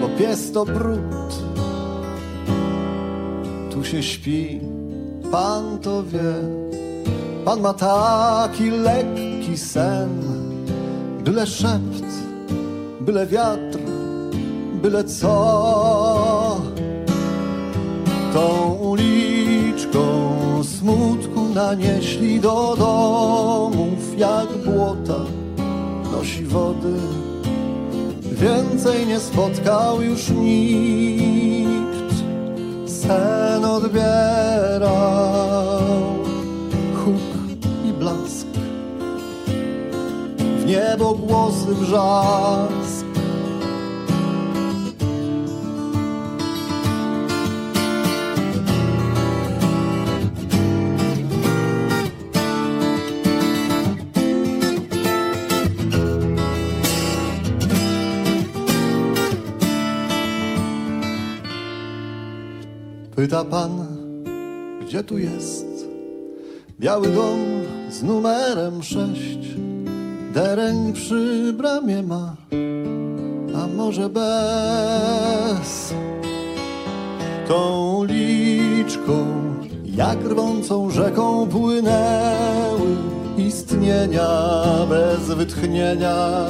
bo 0.00 0.08
pies 0.08 0.52
to 0.52 0.64
brud. 0.64 1.34
Tu 3.70 3.84
się 3.84 4.02
śpi, 4.02 4.60
pan 5.32 5.78
to 5.78 6.02
wie. 6.02 6.34
Pan 7.44 7.60
ma 7.60 7.74
taki 7.74 8.70
lekki 8.70 9.56
sen, 9.56 10.10
byle 11.24 11.46
szept, 11.46 12.10
byle 13.00 13.26
wiatr, 13.26 13.78
byle 14.82 15.04
co. 15.04 16.15
Tą 18.36 18.72
uliczką 18.72 20.02
smutku 20.64 21.40
nanieśli 21.54 22.40
do 22.40 22.76
domów 22.78 24.18
jak 24.18 24.46
błota 24.64 25.20
nosi 26.12 26.44
wody. 26.44 26.94
Więcej 28.22 29.06
nie 29.06 29.20
spotkał 29.20 30.02
już 30.02 30.28
nikt. 30.28 32.14
Sen 32.86 33.64
odbierał 33.64 34.90
huk 36.94 37.56
i 37.84 37.92
blask. 37.92 38.46
W 40.58 40.66
niebo 40.66 41.14
głosy 41.14 41.74
wrzask. 41.74 42.85
Pyta 63.36 63.50
pan, 63.50 63.86
gdzie 64.80 65.04
tu 65.04 65.18
jest 65.18 65.66
biały 66.80 67.08
dom 67.08 67.38
z 67.90 68.02
numerem 68.02 68.82
sześć. 68.82 69.38
Dereń 70.34 70.92
przy 70.92 71.52
bramie 71.52 72.02
ma, 72.02 72.36
a 73.56 73.66
może 73.66 74.08
bez. 74.08 75.94
Tą 77.48 77.92
uliczką, 77.96 79.26
jak 79.84 80.24
rwącą 80.24 80.90
rzeką 80.90 81.46
płynęły 81.46 82.96
istnienia 83.38 84.28
bez 84.88 85.36
wytchnienia, 85.36 86.46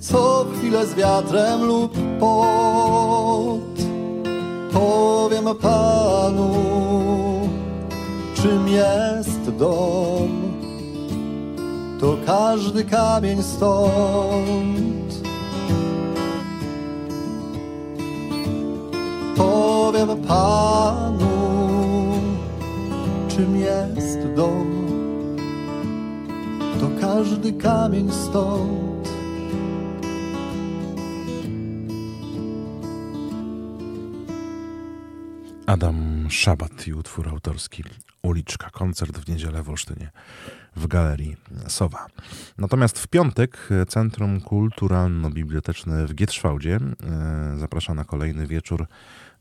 co 0.00 0.46
chwilę 0.54 0.86
z 0.86 0.94
wiatrem 0.94 1.64
lub 1.64 1.92
pod 2.20 3.23
powiem 4.74 5.44
panu, 5.60 6.50
czym 8.34 8.68
jest 8.68 9.50
dom. 9.50 10.28
To 12.00 12.16
każdy 12.26 12.84
kamień 12.84 13.42
stąd. 13.42 15.14
Powiem 19.36 20.08
panu, 20.28 21.26
czym 23.28 23.56
jest 23.56 24.18
dom. 24.36 24.86
To 26.80 26.86
każdy 27.00 27.52
kamień 27.52 28.12
stąd. 28.12 28.83
Adam 35.74 36.26
Szabat 36.30 36.88
i 36.88 36.92
utwór 36.92 37.28
autorski 37.28 37.84
Uliczka. 38.22 38.70
Koncert 38.70 39.18
w 39.18 39.28
niedzielę 39.28 39.62
w 39.62 39.68
Olsztynie 39.68 40.10
w 40.76 40.86
Galerii 40.86 41.36
Sowa. 41.68 42.06
Natomiast 42.58 42.98
w 42.98 43.06
piątek 43.06 43.68
Centrum 43.88 44.40
Kulturalno-Biblioteczne 44.40 46.06
w 46.06 46.14
Gietrzwałdzie 46.14 46.76
e, 46.76 47.58
zaprasza 47.58 47.94
na 47.94 48.04
kolejny 48.04 48.46
wieczór 48.46 48.86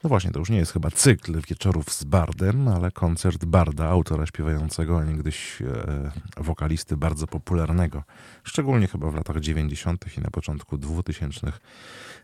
no 0.03 0.07
właśnie, 0.07 0.31
to 0.31 0.39
już 0.39 0.49
nie 0.49 0.57
jest 0.57 0.73
chyba 0.73 0.91
cykl 0.91 1.41
wieczorów 1.47 1.93
z 1.93 2.03
Bardem, 2.03 2.67
ale 2.67 2.91
koncert 2.91 3.45
Barda, 3.45 3.89
autora 3.89 4.25
śpiewającego, 4.25 4.99
a 4.99 5.03
niegdyś 5.03 5.61
e, 5.61 6.11
wokalisty 6.37 6.97
bardzo 6.97 7.27
popularnego, 7.27 8.03
szczególnie 8.43 8.87
chyba 8.87 9.11
w 9.11 9.15
latach 9.15 9.39
90. 9.39 10.17
i 10.17 10.21
na 10.21 10.31
początku 10.31 10.77
2000 10.77 11.51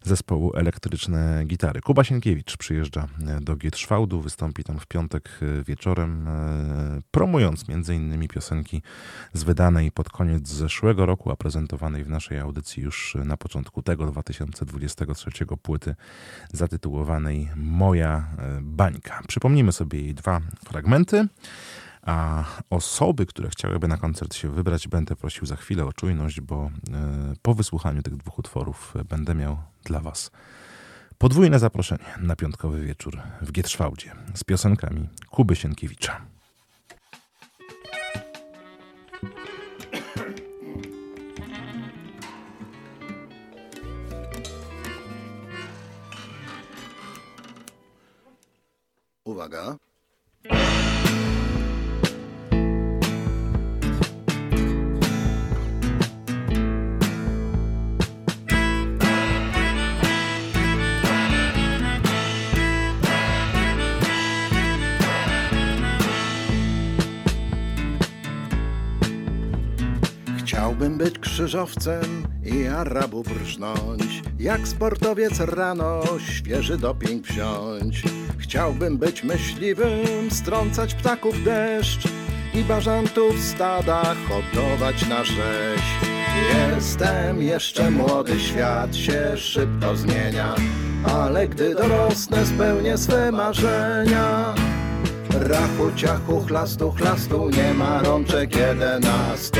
zespołu 0.03 0.55
Elektryczne 0.55 1.43
Gitary. 1.45 1.81
Kuba 1.81 2.03
Sienkiewicz 2.03 2.57
przyjeżdża 2.57 3.07
do 3.41 3.55
Gietrzwałdu, 3.55 4.21
wystąpi 4.21 4.63
tam 4.63 4.79
w 4.79 4.87
piątek 4.87 5.39
wieczorem, 5.65 6.27
e, 6.27 6.99
promując 7.11 7.69
innymi 7.95 8.27
piosenki 8.27 8.81
z 9.33 9.43
wydanej 9.43 9.91
pod 9.91 10.09
koniec 10.09 10.47
zeszłego 10.47 11.05
roku, 11.05 11.31
a 11.31 11.35
prezentowanej 11.35 12.03
w 12.03 12.09
naszej 12.09 12.39
audycji 12.39 12.83
już 12.83 13.17
na 13.25 13.37
początku 13.37 13.81
tego 13.81 14.05
2023 14.05 15.31
płyty 15.61 15.95
zatytułowanej 16.53 17.49
Moja 17.55 18.27
bańka. 18.61 19.21
Przypomnijmy 19.27 19.71
sobie 19.71 20.01
jej 20.01 20.13
dwa 20.13 20.41
fragmenty. 20.65 21.27
A 22.09 22.43
osoby, 22.69 23.25
które 23.25 23.49
chciałyby 23.49 23.87
na 23.87 23.97
koncert 23.97 24.35
się 24.35 24.51
wybrać, 24.51 24.87
będę 24.87 25.15
prosił 25.15 25.45
za 25.45 25.55
chwilę 25.55 25.85
o 25.85 25.93
czujność, 25.93 26.41
bo 26.41 26.71
po 27.41 27.53
wysłuchaniu 27.53 28.01
tych 28.01 28.17
dwóch 28.17 28.39
utworów 28.39 28.93
będę 29.09 29.35
miał 29.35 29.57
dla 29.83 29.99
Was 29.99 30.31
podwójne 31.17 31.59
zaproszenie 31.59 32.05
na 32.19 32.35
piątkowy 32.35 32.85
wieczór 32.85 33.21
w 33.41 33.51
Gietrzwałdzie 33.51 34.15
z 34.33 34.43
piosenkami 34.43 35.09
Kuby 35.29 35.55
Sienkiewicza. 35.55 36.21
Uwaga. 49.23 49.77
Chciałbym 70.69 70.97
być 70.97 71.19
krzyżowcem 71.19 72.27
i 72.45 72.67
Arabu 72.67 73.23
brznąć, 73.23 74.21
jak 74.39 74.67
sportowiec 74.67 75.39
rano 75.39 76.03
świeży 76.19 76.77
doping 76.77 77.27
wziąć. 77.27 78.03
Chciałbym 78.37 78.97
być 78.97 79.23
myśliwym, 79.23 80.31
strącać 80.31 80.93
ptaków 80.93 81.43
deszcz 81.43 82.07
i 82.53 82.63
bażantów 82.63 83.35
w 83.35 83.43
stadach 83.43 84.17
hodować 84.27 85.07
na 85.07 85.23
rzeź. 85.23 85.81
Jestem 86.51 87.41
jeszcze 87.41 87.91
młody, 87.91 88.39
świat 88.39 88.95
się 88.95 89.37
szybko 89.37 89.95
zmienia, 89.95 90.55
ale 91.03 91.47
gdy 91.47 91.75
dorosnę 91.75 92.45
spełnię 92.45 92.97
swe 92.97 93.31
marzenia. 93.31 94.53
Rachu, 95.29 95.91
ciachu, 95.95 96.45
chlastu, 96.47 96.91
chlastu, 96.91 97.49
nie 97.49 97.73
ma 97.73 98.01
rączek 98.03 98.55
jedenastu. 98.55 99.59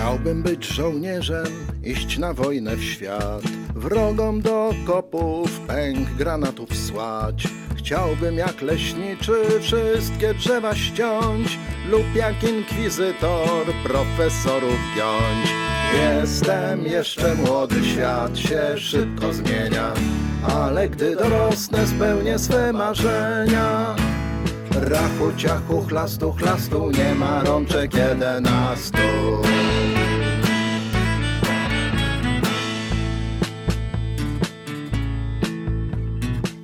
Chciałbym 0.00 0.42
być 0.42 0.66
żołnierzem, 0.66 1.46
iść 1.84 2.18
na 2.18 2.34
wojnę 2.34 2.76
w 2.76 2.84
świat, 2.84 3.42
wrogom 3.74 4.40
do 4.40 4.74
kopów 4.86 5.60
pęk 5.60 6.10
granatów 6.10 6.76
słać. 6.76 7.48
Chciałbym 7.76 8.34
jak 8.34 8.62
leśniczy 8.62 9.32
wszystkie 9.60 10.34
drzewa 10.34 10.74
ściąć 10.74 11.58
lub 11.90 12.14
jak 12.14 12.44
inkwizytor 12.44 13.66
profesorów 13.84 14.78
giąć. 14.96 15.54
Jestem 15.94 16.86
jeszcze 16.86 17.34
młody, 17.34 17.84
świat 17.84 18.38
się 18.38 18.78
szybko 18.78 19.32
zmienia, 19.32 19.92
ale 20.42 20.88
gdy 20.88 21.16
dorosnę 21.16 21.86
spełnię 21.86 22.38
swe 22.38 22.72
marzenia. 22.72 23.96
Rachu, 24.80 25.32
ciachu, 25.36 25.82
chlastu, 25.82 26.32
chlastu, 26.32 26.90
nie 26.90 27.14
ma 27.14 27.44
rączek 27.44 27.94
jedenastu. 27.94 28.98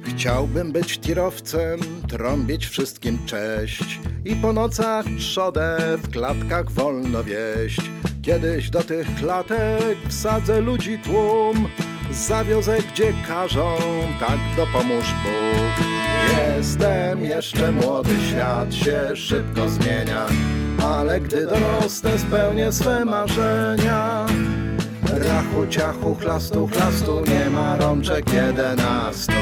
Chciałbym 0.04 0.72
być 0.72 0.98
tirowcem, 0.98 1.80
trąbić 2.08 2.66
wszystkim 2.66 3.18
cześć 3.26 4.00
i 4.24 4.36
po 4.36 4.52
nocach 4.52 5.04
trzodę 5.18 5.78
w 6.02 6.10
klatkach 6.10 6.70
wolno 6.70 7.24
wieść. 7.24 7.80
Kiedyś 8.22 8.70
do 8.70 8.82
tych 8.82 9.14
klatek 9.14 9.98
wsadzę 10.08 10.60
ludzi 10.60 10.98
tłum, 10.98 11.68
zawiozę 12.16 12.78
gdzie 12.92 13.12
każą, 13.28 13.76
tak 14.20 14.38
dopomóż 14.56 15.06
Bóg. 15.22 15.86
Jestem 16.56 17.24
jeszcze 17.24 17.72
młody, 17.72 18.10
świat 18.30 18.74
się 18.74 19.16
szybko 19.16 19.68
zmienia, 19.68 20.26
ale 20.84 21.20
gdy 21.20 21.46
dorosnę 21.46 22.18
spełnię 22.18 22.72
swe 22.72 23.04
marzenia. 23.04 24.26
Rachu, 25.12 25.66
ciachu, 25.70 26.14
chlastu, 26.14 26.66
chlastu, 26.66 27.22
nie 27.28 27.50
ma 27.50 27.76
rączek 27.76 28.32
jedenastu. 28.32 29.32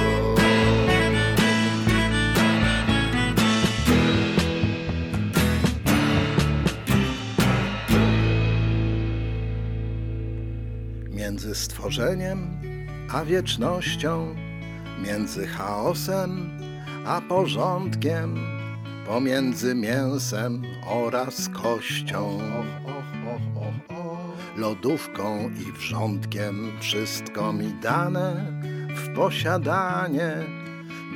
Między 11.45 11.61
stworzeniem 11.61 12.61
a 13.13 13.25
wiecznością, 13.25 14.35
między 15.07 15.47
chaosem 15.47 16.59
a 17.07 17.21
porządkiem, 17.21 18.39
pomiędzy 19.07 19.75
mięsem 19.75 20.63
oraz 20.87 21.49
kością, 21.49 22.39
lodówką 24.57 25.51
i 25.51 25.73
wrzątkiem, 25.73 26.73
wszystko 26.81 27.53
mi 27.53 27.73
dane 27.83 28.53
w 28.97 29.15
posiadanie, 29.17 30.33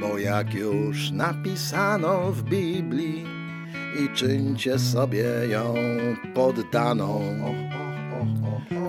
bo 0.01 0.19
jak 0.19 0.55
już 0.55 1.11
napisano 1.11 2.33
w 2.33 2.43
Biblii 2.43 3.25
i 4.05 4.09
czyńcie 4.14 4.79
sobie 4.79 5.25
ją 5.49 5.75
poddaną, 6.35 7.21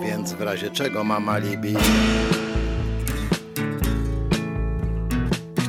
więc 0.03 0.33
w 0.33 0.41
razie 0.41 0.69
czego 0.69 1.03
mam 1.03 1.29
alibi. 1.29 1.75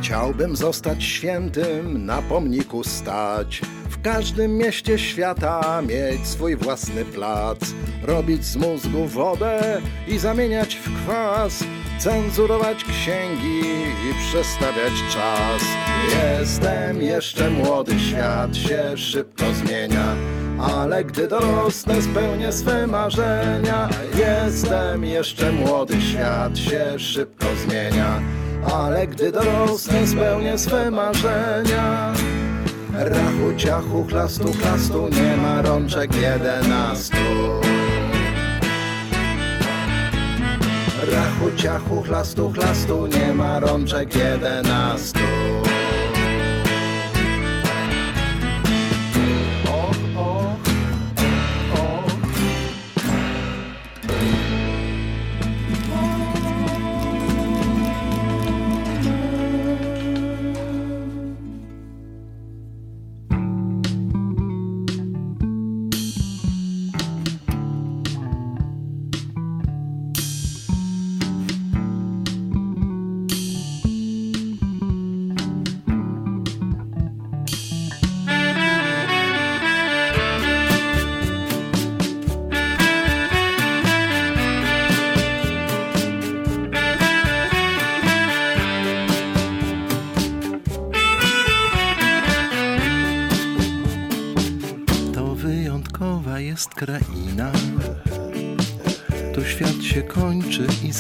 Chciałbym 0.01 0.57
zostać 0.57 1.05
świętym, 1.05 2.07
na 2.07 2.23
pomniku 2.23 2.85
stać, 2.85 3.63
w 3.89 4.03
każdym 4.03 4.57
mieście 4.57 4.99
świata 4.99 5.83
mieć 5.83 6.27
swój 6.27 6.57
własny 6.57 7.05
plac, 7.05 7.59
robić 8.03 8.45
z 8.45 8.57
mózgu 8.57 9.07
wodę 9.07 9.81
i 10.09 10.19
zamieniać 10.19 10.77
w 10.77 11.05
kwas, 11.05 11.65
cenzurować 11.99 12.85
księgi 12.85 13.61
i 14.11 14.15
przestawiać 14.29 14.93
czas. 15.13 15.63
Jestem 16.13 17.03
jeszcze 17.03 17.51
młody, 17.51 18.01
świat 18.01 18.57
się 18.57 18.97
szybko 18.97 19.45
zmienia, 19.55 20.17
ale 20.63 21.05
gdy 21.05 21.29
dorosnę 21.29 22.03
spełnię 22.03 22.53
swe 22.53 22.87
marzenia. 22.87 23.89
Jestem 24.15 25.05
jeszcze 25.05 25.53
młody, 25.53 26.01
świat 26.01 26.59
się 26.59 26.99
szybko 26.99 27.47
zmienia 27.67 28.21
ale 28.65 29.07
gdy 29.07 29.33
dorosnę 29.33 30.07
spełnię 30.07 30.59
swe 30.59 30.91
marzenia. 30.91 32.13
Rachu, 32.95 33.57
ciachu, 33.57 34.05
chlastu, 34.09 34.53
chlastu, 34.53 35.09
nie 35.09 35.37
ma 35.37 35.63
rączek 35.63 36.15
jedenastu. 36.15 37.17
Rachu, 41.13 41.57
ciachu, 41.57 42.03
chlastu, 42.03 42.53
chlastu, 42.53 43.07
nie 43.07 43.35
ma 43.35 43.61
rączek 43.61 44.17
jedenastu. 44.17 45.40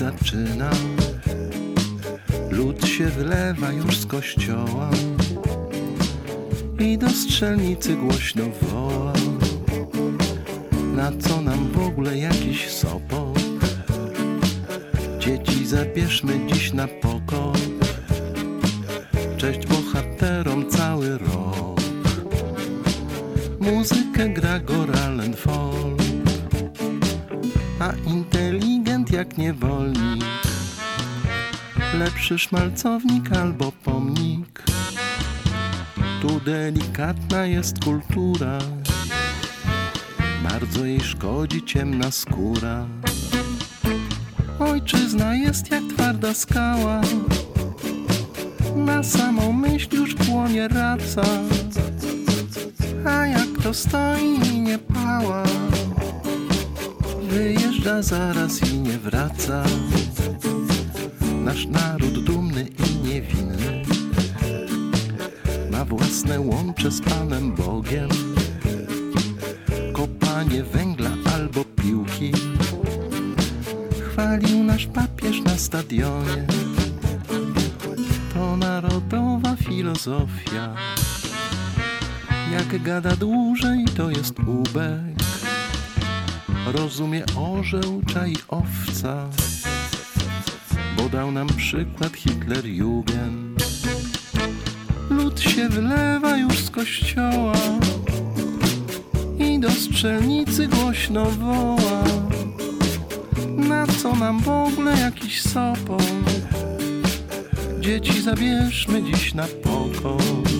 Kończy 0.00 0.36
i 0.36 0.48
zaczyna. 0.48 0.70
Lud 2.50 2.86
się 2.86 3.06
wylewa 3.06 3.72
już 3.72 3.98
z 3.98 4.06
kościoła 4.06 4.90
i 6.78 6.98
do 6.98 7.10
strzelnicy 7.10 7.96
głośno 7.96 8.44
woła. 8.62 9.19
Lepszy 32.30 32.48
szmalcownik 32.48 33.32
albo 33.32 33.72
pomnik. 33.84 34.62
Tu 36.22 36.40
delikatna 36.40 37.46
jest 37.46 37.84
kultura 37.84 38.58
Bardzo 40.42 40.84
jej 40.84 41.00
szkodzi 41.00 41.62
ciemna 41.62 42.10
skóra 42.10 42.86
Jak 82.52 82.82
gada 82.82 83.16
dłużej 83.16 83.84
to 83.96 84.10
jest 84.10 84.38
ubek. 84.38 85.16
Rozumie 86.66 87.24
orzeł, 87.36 88.02
czai 88.12 88.36
owca. 88.48 89.28
Bo 90.96 91.08
dał 91.08 91.32
nam 91.32 91.48
przykład 91.48 92.12
Hitler-Jugend 92.12 93.62
Lud 95.10 95.40
się 95.40 95.68
wylewa 95.68 96.36
już 96.36 96.58
z 96.58 96.70
kościoła. 96.70 97.56
I 99.38 99.60
do 99.60 99.70
strzelnicy 99.70 100.68
głośno 100.68 101.24
woła. 101.24 102.04
Na 103.56 103.86
co 103.86 104.16
nam 104.16 104.40
w 104.40 104.48
ogóle 104.48 104.98
jakiś 104.98 105.42
sopot 105.42 106.02
Dzieci 107.80 108.22
zabierzmy 108.22 109.02
dziś 109.02 109.34
na 109.34 109.46
pokój 109.62 110.59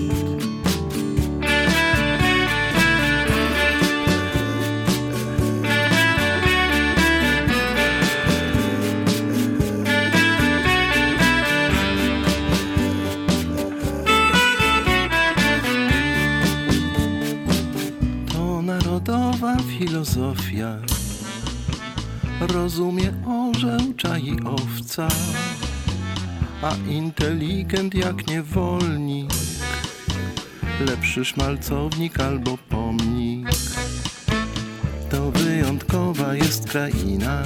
filozofia. 19.81 20.79
Rozumie 22.41 23.13
orzeł, 23.27 23.95
czai 23.97 24.37
owca. 24.45 25.09
A 26.63 26.75
inteligent 26.89 27.95
jak 27.95 28.27
niewolnik. 28.27 29.31
Lepszy 30.87 31.25
szmalcownik 31.25 32.21
albo 32.21 32.59
pomnik. 32.69 33.49
To 35.11 35.31
wyjątkowa 35.31 36.35
jest 36.35 36.69
kraina. 36.69 37.43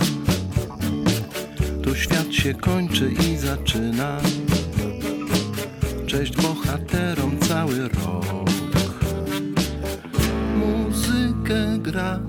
Tu 1.82 1.95
świat 1.95 2.35
się 2.35 2.55
kończy 2.55 3.11
i 3.11 3.37
zaczyna. 3.37 4.20
Cześć 6.07 6.37
bohaterom 6.37 7.39
cały 7.39 7.89
rok 7.89 8.54
O. 11.95 12.25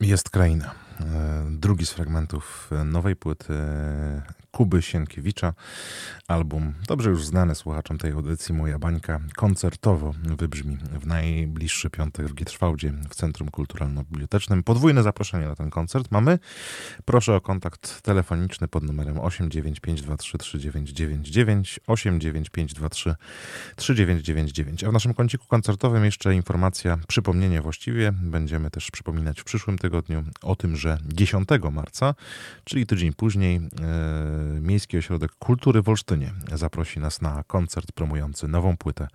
Jest 0.00 0.30
kraina. 0.30 0.79
Drugi 1.80 1.92
z 1.92 1.94
fragmentów 1.94 2.70
e, 2.72 2.84
nowej 2.84 3.16
płyty 3.16 3.54
Kuby 4.60 4.82
Sienkiewicza. 4.82 5.52
Album 6.28 6.74
dobrze 6.88 7.10
już 7.10 7.26
znany 7.26 7.54
słuchaczom 7.54 7.98
tej 7.98 8.12
audycji 8.12 8.54
Moja 8.54 8.78
Bańka 8.78 9.20
koncertowo 9.36 10.14
wybrzmi 10.38 10.76
w 10.76 11.06
najbliższy 11.06 11.90
piątek 11.90 12.26
w 12.26 12.34
Gietrzwałdzie 12.34 12.92
w 13.10 13.14
Centrum 13.14 13.50
Kulturalno-Bibliotecznym. 13.50 14.62
Podwójne 14.62 15.02
zaproszenie 15.02 15.46
na 15.46 15.54
ten 15.54 15.70
koncert 15.70 16.10
mamy. 16.10 16.38
Proszę 17.04 17.34
o 17.34 17.40
kontakt 17.40 18.02
telefoniczny 18.02 18.68
pod 18.68 18.82
numerem 18.82 19.16
895233999 19.16 21.78
895233999. 21.88 24.86
A 24.86 24.90
w 24.90 24.92
naszym 24.92 25.14
kąciku 25.14 25.46
koncertowym 25.46 26.04
jeszcze 26.04 26.34
informacja, 26.34 26.98
przypomnienie 27.08 27.62
właściwie. 27.62 28.12
Będziemy 28.12 28.70
też 28.70 28.90
przypominać 28.90 29.40
w 29.40 29.44
przyszłym 29.44 29.78
tygodniu 29.78 30.24
o 30.42 30.56
tym, 30.56 30.76
że 30.76 30.98
10 31.06 31.48
marca, 31.72 32.14
czyli 32.64 32.86
tydzień 32.86 33.12
później, 33.12 33.56
e, 33.56 33.60
Miejski 34.60 34.98
Ośrodek 34.98 35.30
Kultury 35.38 35.82
w 35.82 35.88
Olsztynie 35.88 36.32
zaprosi 36.54 37.00
nas 37.00 37.22
na 37.22 37.44
koncert 37.46 37.92
promujący 37.92 38.48
nową 38.48 38.76
płytę 38.76 39.08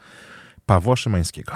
Pawła 0.65 0.95
Szymańskiego. 0.95 1.53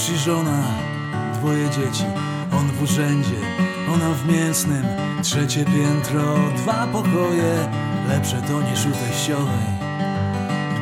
Mąż 0.00 0.10
i 0.10 0.18
żona, 0.18 0.62
dwoje 1.34 1.70
dzieci, 1.70 2.04
on 2.52 2.68
w 2.68 2.82
urzędzie, 2.82 3.40
ona 3.94 4.10
w 4.14 4.32
mięsnym, 4.32 4.84
trzecie 5.22 5.64
piętro, 5.64 6.34
dwa 6.56 6.86
pokoje, 6.86 7.68
lepsze 8.08 8.42
to 8.48 8.62
niż 8.62 8.86
u 8.86 8.90
teściowej. 8.90 9.66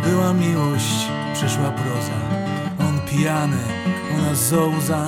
Była 0.04 0.32
miłość, 0.32 1.08
przyszła 1.34 1.70
proza, 1.70 2.18
on 2.88 3.00
pijany, 3.00 3.56
ona 4.18 4.34
zołza, 4.34 5.06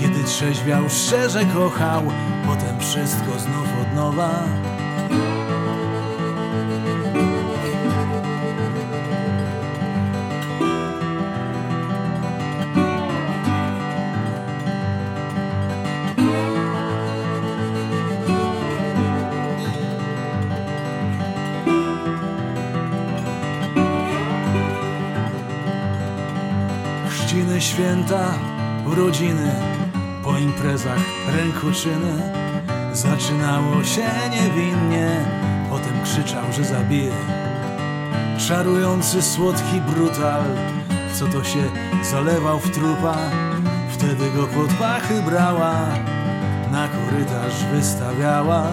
kiedy 0.00 0.24
trzeźwiał, 0.24 0.82
szczerze 0.88 1.44
kochał, 1.44 2.02
potem 2.46 2.80
wszystko 2.80 3.38
znów 3.38 3.68
od 3.82 3.96
nowa. 3.96 4.30
Święta, 27.80 28.34
urodziny, 28.92 29.52
po 30.24 30.38
imprezach 30.38 31.00
rękoczyny. 31.36 32.32
Zaczynało 32.92 33.84
się 33.84 34.08
niewinnie, 34.30 35.10
potem 35.70 36.02
krzyczał, 36.04 36.44
że 36.52 36.64
zabije. 36.64 37.12
Czarujący, 38.48 39.22
słodki 39.22 39.80
brutal, 39.80 40.42
co 41.14 41.26
to 41.26 41.44
się 41.44 41.62
zalewał 42.02 42.58
w 42.58 42.70
trupa. 42.70 43.16
Wtedy 43.90 44.30
go 44.36 44.46
pod 44.46 44.72
pachy 44.72 45.22
brała, 45.22 45.74
na 46.72 46.88
korytarz 46.88 47.64
wystawiała. 47.72 48.66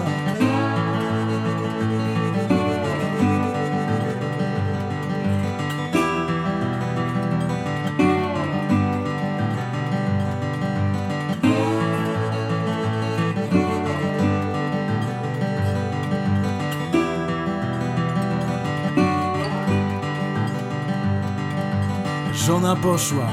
Żona 22.68 22.80
poszła, 22.80 23.28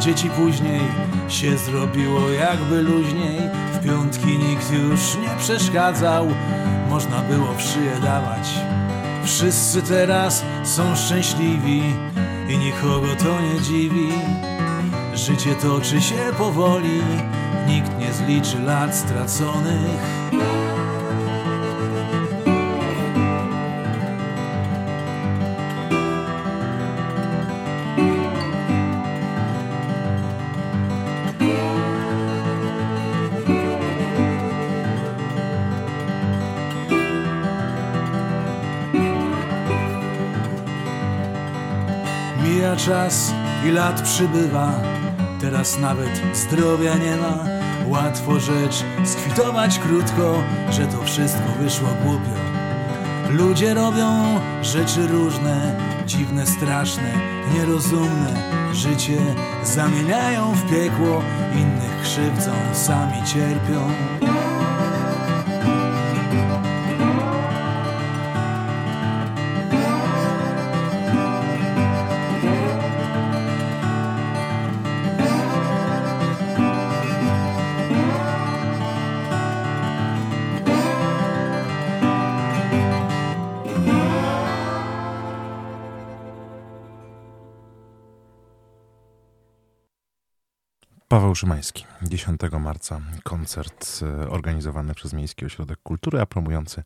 dzieci 0.00 0.30
później 0.30 0.80
się 1.28 1.58
zrobiło 1.58 2.30
jakby 2.30 2.82
luźniej. 2.82 3.40
W 3.72 3.84
piątki 3.84 4.38
nikt 4.38 4.72
już 4.72 5.16
nie 5.22 5.38
przeszkadzał, 5.38 6.26
można 6.90 7.20
było 7.20 7.54
w 7.54 7.62
szyję 7.62 8.00
dawać. 8.02 8.48
Wszyscy 9.24 9.82
teraz 9.82 10.44
są 10.64 10.96
szczęśliwi 10.96 11.82
i 12.48 12.58
nikogo 12.58 13.06
to 13.18 13.40
nie 13.40 13.60
dziwi. 13.60 14.12
Życie 15.14 15.54
toczy 15.54 16.00
się 16.00 16.32
powoli, 16.38 17.02
nikt 17.68 17.98
nie 17.98 18.12
zliczy 18.12 18.62
lat 18.62 18.94
straconych. 18.94 20.16
Czas 43.06 43.32
i 43.66 43.70
lat 43.70 44.02
przybywa, 44.02 44.72
teraz 45.40 45.78
nawet 45.78 46.22
zdrowia 46.34 46.94
nie 46.94 47.16
ma. 47.16 47.44
Łatwo 47.86 48.40
rzecz 48.40 48.84
skwitować 49.04 49.78
krótko, 49.78 50.42
że 50.70 50.86
to 50.86 51.02
wszystko 51.04 51.48
wyszło 51.60 51.88
głupio. 52.04 52.36
Ludzie 53.30 53.74
robią 53.74 54.40
rzeczy 54.62 55.06
różne, 55.06 55.76
dziwne, 56.06 56.46
straszne, 56.46 57.12
nierozumne. 57.54 58.52
Życie 58.72 59.18
zamieniają 59.64 60.52
w 60.52 60.70
piekło, 60.70 61.22
innych 61.54 62.02
krzywdzą, 62.02 62.52
sami 62.72 63.24
cierpią. 63.24 64.15
Paweł 91.08 91.34
Szymański. 91.34 91.84
10 92.02 92.40
marca 92.60 93.00
koncert 93.24 94.00
e, 94.02 94.30
organizowany 94.30 94.94
przez 94.94 95.12
Miejski 95.12 95.44
Ośrodek 95.46 95.78
Kultury, 95.82 96.20
a 96.20 96.26
promujący 96.26 96.82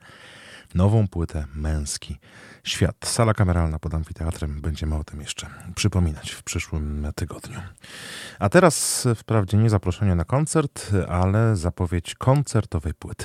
nową 0.75 1.09
płytę 1.09 1.47
Męski 1.55 2.19
Świat. 2.65 2.97
Sala 3.05 3.35
kameralna 3.35 3.79
pod 3.79 3.95
amfiteatrem. 3.95 4.61
Będziemy 4.61 4.97
o 4.97 5.05
tym 5.05 5.21
jeszcze 5.21 5.47
przypominać 5.75 6.31
w 6.31 6.43
przyszłym 6.43 7.07
tygodniu. 7.15 7.61
A 8.39 8.49
teraz 8.49 9.09
wprawdzie 9.17 9.57
nie 9.57 9.71
zaproszenie 9.71 10.15
na 10.15 10.25
koncert, 10.25 10.91
ale 11.09 11.57
zapowiedź 11.57 12.15
koncertowej 12.15 12.95
płyty. 12.95 13.25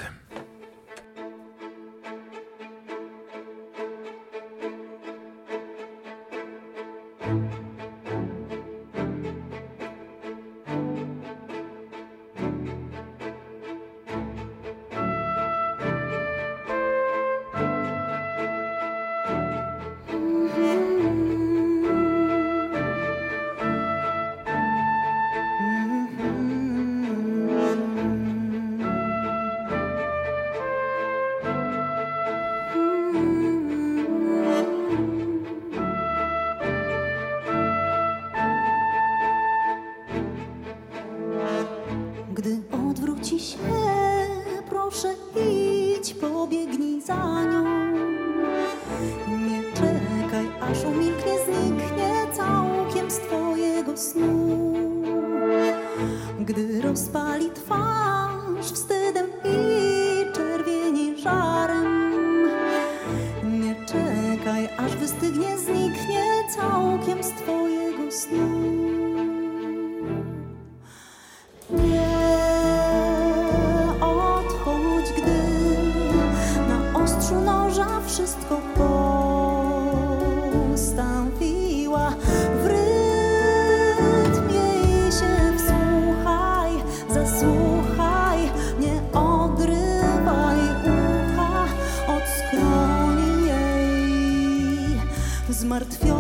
Zmartwionych. 95.65 96.14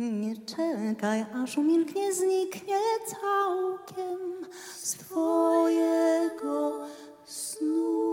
Nie 0.00 0.36
czekaj, 0.36 1.26
aż 1.34 1.58
umilknie, 1.58 2.14
zniknie 2.14 2.78
całkiem 3.06 4.18
z 4.76 4.92
twojego 4.94 6.86
snu. 7.24 8.09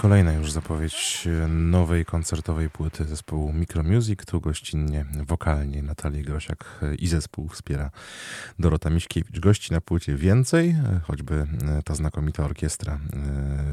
Kolejna 0.00 0.32
już 0.32 0.52
zapowiedź 0.52 1.28
nowej 1.48 2.04
koncertowej 2.04 2.70
płyty 2.70 3.04
zespołu 3.04 3.52
Micromusic. 3.52 4.24
Tu 4.24 4.40
gościnnie, 4.40 5.04
wokalnie 5.26 5.82
Natalia 5.82 6.22
Grosiak 6.22 6.80
i 6.98 7.08
zespół 7.08 7.48
wspiera 7.48 7.90
Dorota 8.58 8.90
Miśkiewicz. 8.90 9.40
Gości 9.40 9.72
na 9.72 9.80
płycie 9.80 10.16
więcej, 10.16 10.76
choćby 11.02 11.46
ta 11.84 11.94
znakomita 11.94 12.44
orkiestra 12.44 12.94
e, 12.94 12.98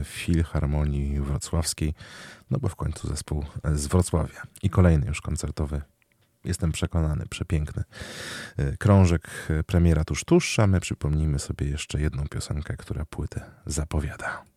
Filharmonii 0.03 1.19
Wrocławskiej, 1.19 1.93
no 2.49 2.59
bo 2.59 2.69
w 2.69 2.75
końcu 2.75 3.07
zespół 3.07 3.45
z 3.73 3.87
Wrocławia. 3.87 4.41
I 4.63 4.69
kolejny 4.69 5.07
już 5.07 5.21
koncertowy 5.21 5.81
Jestem 6.43 6.71
przekonany, 6.71 7.25
przepiękny. 7.29 7.83
E, 8.57 8.77
krążek 8.77 9.29
e, 9.49 9.63
premiera 9.63 10.03
tuż 10.03 10.23
tuż, 10.23 10.59
a 10.59 10.67
my 10.67 10.79
przypomnijmy 10.79 11.39
sobie 11.39 11.67
jeszcze 11.67 12.01
jedną 12.01 12.27
piosenkę, 12.27 12.77
która 12.77 13.05
płytę 13.05 13.41
zapowiada. 13.65 14.56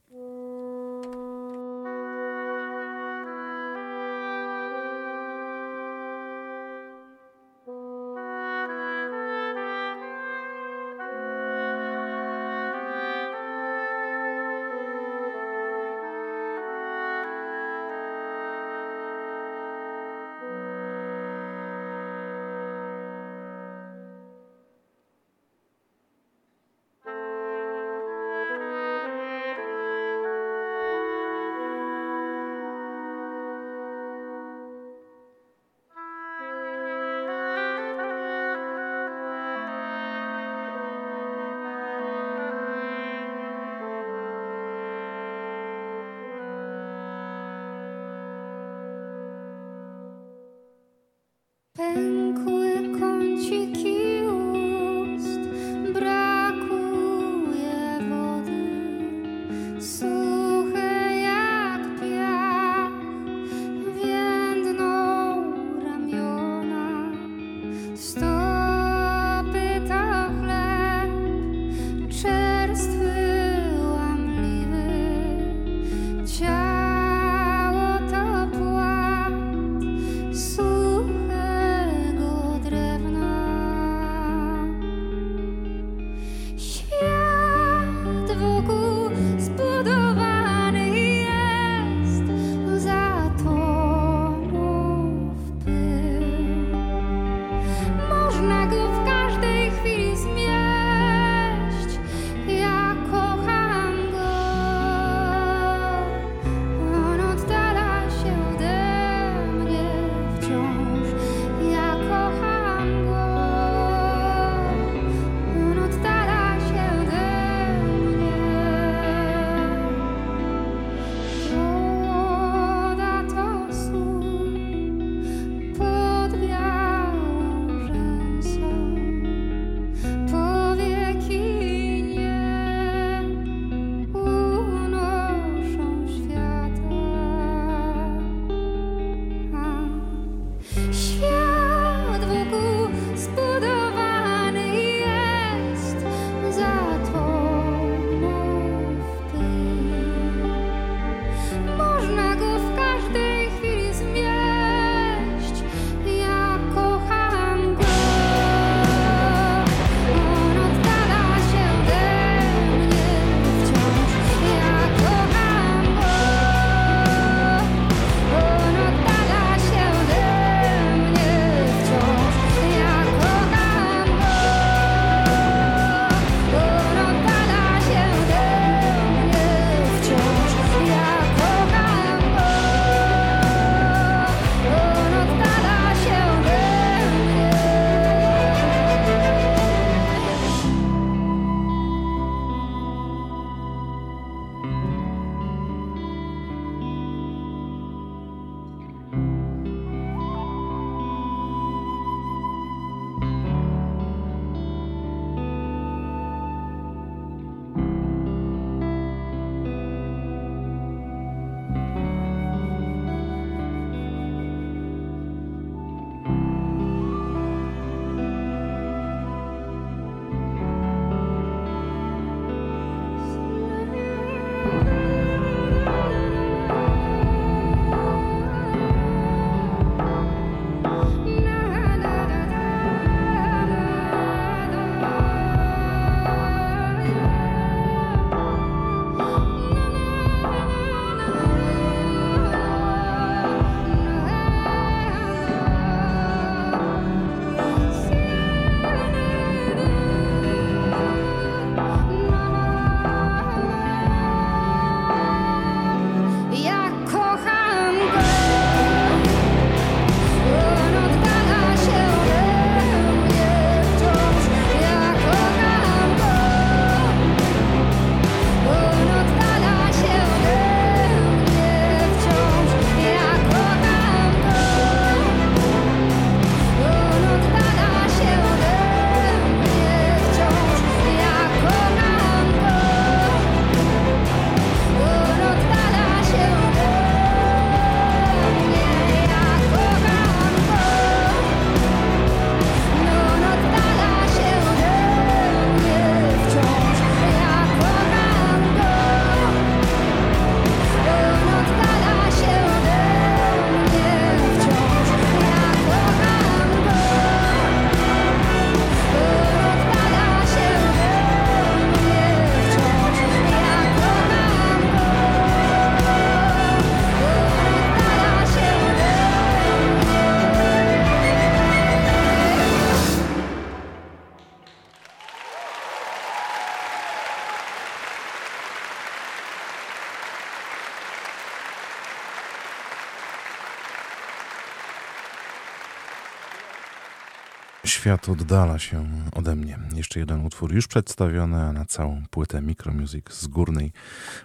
Świat 338.20 338.40
oddala 338.40 338.78
się 338.78 339.08
ode 339.32 339.56
mnie. 339.56 339.78
Jeszcze 339.94 340.20
jeden 340.20 340.46
utwór 340.46 340.74
już 340.74 340.86
przedstawiony, 340.86 341.62
a 341.62 341.72
na 341.72 341.84
całą 341.84 342.22
płytę 342.30 342.62
Micromusic 342.62 343.32
z 343.32 343.46
górnej 343.46 343.92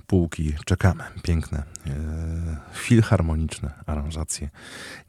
półki 0.08 0.54
czekamy. 0.66 1.04
Piękne, 1.24 1.64
e, 1.88 2.58
filharmoniczne 2.74 3.72
aranżacje. 3.86 4.50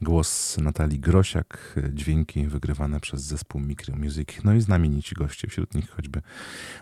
Głos 0.01 0.57
Natalii 0.57 0.99
Grosiak, 0.99 1.79
dźwięki 1.93 2.47
wygrywane 2.47 2.99
przez 2.99 3.21
zespół 3.21 3.61
Micromusic, 3.61 4.29
no 4.43 4.53
i 4.53 4.61
znamienici 4.61 5.15
goście, 5.15 5.47
wśród 5.47 5.75
nich 5.75 5.89
choćby 5.89 6.21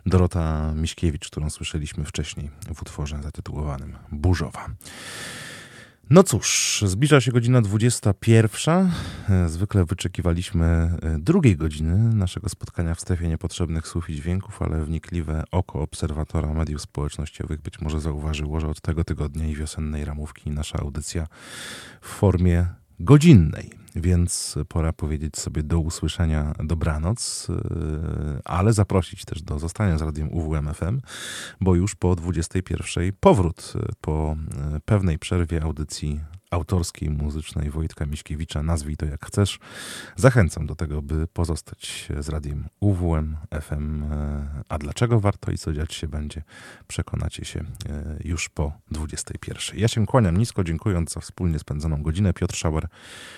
Dorota 0.05 0.73
Miśkiewicz, 0.75 1.29
którą 1.29 1.49
słyszeliśmy 1.49 2.05
wcześniej 2.05 2.49
w 2.75 2.81
utworze 2.81 3.23
zatytułowanym 3.23 3.95
Burzowa. 4.11 4.67
No 6.09 6.23
cóż, 6.23 6.83
zbliża 6.87 7.21
się 7.21 7.31
godzina 7.31 7.61
21. 7.61 8.91
E, 9.29 9.49
zwykle 9.49 9.85
wyczekiwaliśmy 9.85 10.65
e, 10.65 11.17
drugiej 11.19 11.57
godziny 11.57 12.15
naszego 12.15 12.49
spotkania 12.49 12.95
w 12.95 13.01
strefie 13.01 13.27
niepotrzebnych 13.27 13.87
słów 13.87 14.09
i 14.09 14.15
dźwięków, 14.15 14.61
ale 14.61 14.85
wnikliwe 14.85 15.43
oko 15.51 15.81
obserwatora 15.81 16.53
mediów 16.53 16.81
społecznościowych 16.81 17.61
być 17.61 17.81
może 17.81 17.99
zauważyło, 17.99 18.59
że 18.59 18.67
od 18.67 18.81
tego 18.81 19.03
tygodnia 19.03 19.47
i 19.47 19.55
wiosennej 19.55 20.05
ramówki 20.05 20.51
nasza 20.51 20.79
audycja 20.79 21.27
w 22.01 22.07
formie 22.07 22.67
godzinnej 22.99 23.84
więc 23.95 24.55
pora 24.67 24.93
powiedzieć 24.93 25.37
sobie 25.37 25.63
do 25.63 25.79
usłyszenia 25.79 26.53
dobranoc, 26.63 27.47
e, 27.49 28.41
ale 28.45 28.73
zaprosić 28.73 29.25
też 29.25 29.41
do 29.41 29.59
zostania 29.59 29.97
z 29.97 30.01
radiem 30.01 30.33
UWMFM, 30.33 31.01
bo 31.61 31.75
już 31.75 31.95
po 31.95 32.15
21 32.15 33.13
powrót 33.19 33.73
e, 33.75 33.79
po 34.01 34.35
e, 34.75 34.79
pewnej 34.85 35.19
przerwie 35.19 35.63
audycji 35.63 36.19
autorskiej, 36.55 37.09
muzycznej 37.09 37.69
Wojtka 37.69 38.05
Miśkiewicza, 38.05 38.63
nazwij 38.63 38.97
to 38.97 39.05
jak 39.05 39.25
chcesz. 39.25 39.59
Zachęcam 40.15 40.67
do 40.67 40.75
tego, 40.75 41.01
by 41.01 41.27
pozostać 41.27 42.07
z 42.19 42.29
radiem 42.29 42.65
UWM 42.79 43.37
FM. 43.61 44.03
A 44.69 44.77
dlaczego 44.77 45.19
warto 45.19 45.51
i 45.51 45.57
co 45.57 45.73
dziać 45.73 45.93
się 45.93 46.07
będzie, 46.07 46.41
przekonacie 46.87 47.45
się 47.45 47.59
e, 47.59 48.17
już 48.23 48.49
po 48.49 48.73
21. 48.91 49.79
Ja 49.79 49.87
się 49.87 50.05
kłaniam 50.05 50.37
nisko, 50.37 50.63
dziękując 50.63 51.13
za 51.13 51.19
wspólnie 51.19 51.59
spędzoną 51.59 52.03
godzinę. 52.03 52.33
Piotr 52.33 52.55
Szauer 52.55 52.87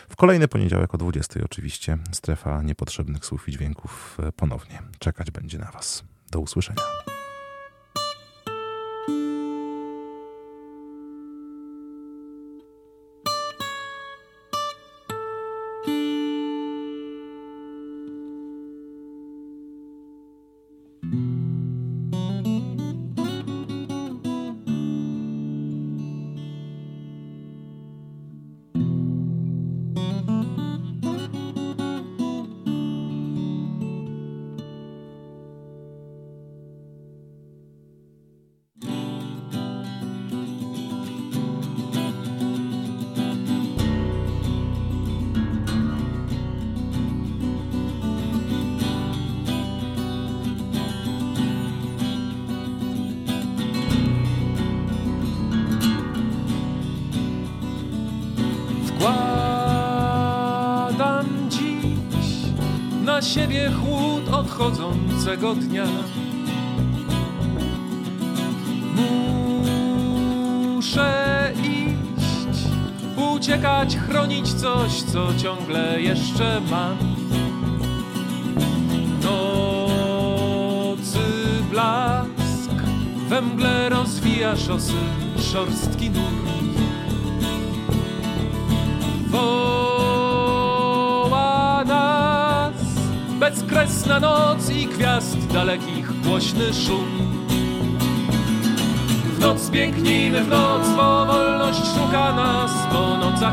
w 0.10 0.16
kolejny 0.16 0.48
poniedziałek 0.48 0.96
o 0.96 0.98
20. 0.98 1.40
Oczywiście 1.46 1.98
strefa 2.12 2.62
niepotrzebnych 2.64 3.26
słów 3.26 3.50
i 3.50 3.52
dźwięków 3.52 4.18
e, 4.24 4.32
ponownie 4.32 4.82
czekać 5.00 5.32
będzie 5.32 5.60
na 5.60 5.72
Was. 5.72 6.04
Do 6.32 6.40
usłyszenia. 6.40 6.82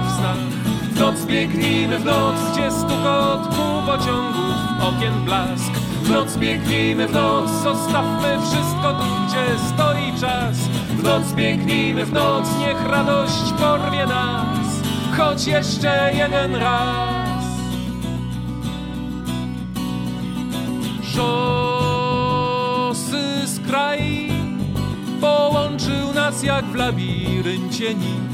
W. 0.09 0.51
W 0.95 1.01
noc 1.01 1.25
biegnijmy, 1.27 1.99
w 1.99 2.05
noc, 2.05 2.35
gdzie 2.53 2.71
stukot 2.71 3.57
kół 3.57 3.83
pociągów, 3.87 4.57
okien 4.81 5.25
blask. 5.25 5.73
W 6.03 6.11
noc 6.11 6.37
biegnijmy, 6.37 7.09
w 7.09 7.13
noc, 7.13 7.51
zostawmy 7.51 8.39
wszystko 8.41 8.95
tu, 8.95 9.05
gdzie 9.27 9.59
stoi 9.75 10.21
czas. 10.21 10.57
W 10.99 11.03
noc 11.03 11.33
biegnijmy, 11.33 12.05
w 12.07 12.13
noc, 12.13 12.49
niech 12.59 12.91
radość 12.91 13.53
porwie 13.61 14.07
nas, 14.07 14.83
choć 15.17 15.47
jeszcze 15.47 16.13
jeden 16.15 16.55
raz. 16.55 17.25
szosy 22.95 23.15
z 23.47 23.61
połączył 25.21 26.15
nas 26.15 26.43
jak 26.43 26.65
w 26.65 26.75
labiryncie 26.75 27.95
nić. 27.95 28.34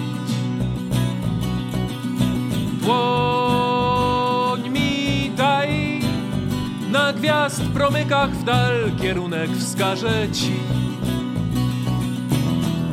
Dłoń 2.83 4.71
mi 4.71 5.31
daj, 5.37 6.01
na 6.91 7.13
gwiazd 7.13 7.63
promykach 7.63 8.31
w 8.31 8.45
dal 8.45 8.73
kierunek 9.03 9.51
wskaże 9.51 10.29
ci. 10.33 10.53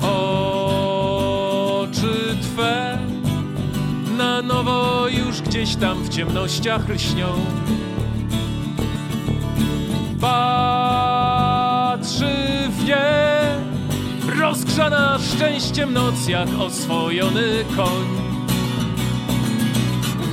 Oczy 0.02 1.18
Twe 2.42 2.98
na 4.18 4.42
nowo 4.42 5.08
już 5.08 5.42
gdzieś 5.42 5.76
tam 5.76 6.04
w 6.04 6.10
ciemnościach 6.10 6.90
lśnią. 6.90 7.28
Patrzy 10.22 12.36
w 12.70 12.86
nie 12.86 12.98
Rozgrzana 14.40 15.20
szczęściem 15.20 15.94
noc 15.94 16.28
jak 16.28 16.50
oswojony 16.60 17.66
koń 17.76 18.27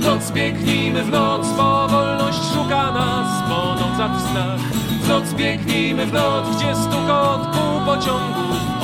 W 0.05 0.07
noc 0.07 0.30
biegnijmy, 0.30 1.02
w 1.02 1.11
noc, 1.11 1.48
bo 1.57 1.88
wolność 1.88 2.38
szuka 2.55 2.92
nas. 2.92 3.42
Po 3.48 3.74
nocach 3.74 4.16
w 4.16 4.30
snach 4.30 4.61
W 5.02 5.09
noc 5.09 5.34
biegnijmy, 5.34 6.07
w 6.07 6.12
noc, 6.12 6.57
gdzie 6.57 6.74
stukot 6.74 7.46
pół 7.52 7.92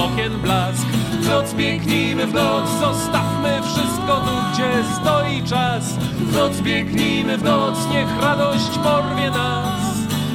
Okien 0.05 0.41
blask. 0.43 0.87
W 1.21 1.29
noc 1.29 1.55
biegnijmy, 1.55 2.27
w 2.27 2.35
noc, 2.35 2.71
zostawmy 2.81 3.61
wszystko 3.63 4.21
tu, 4.21 4.53
gdzie 4.53 4.85
stoi 5.01 5.43
czas. 5.43 5.93
W 6.19 6.37
noc 6.37 6.61
biegnijmy, 6.61 7.39
w 7.39 7.43
noc, 7.43 7.79
niech 7.91 8.23
radość 8.23 8.79
porwie 8.79 9.31
nas. 9.31 9.83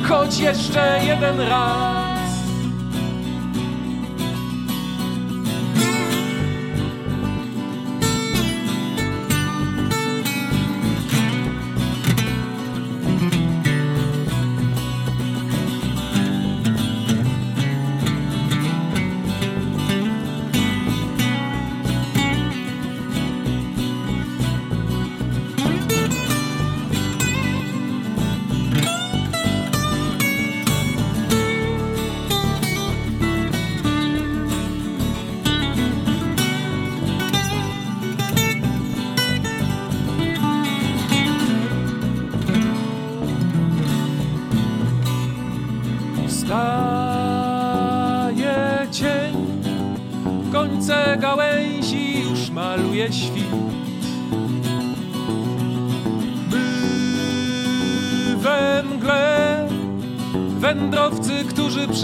Choć 0.09 0.39
jeszcze 0.39 0.99
jeden 1.03 1.39
raz. 1.39 2.04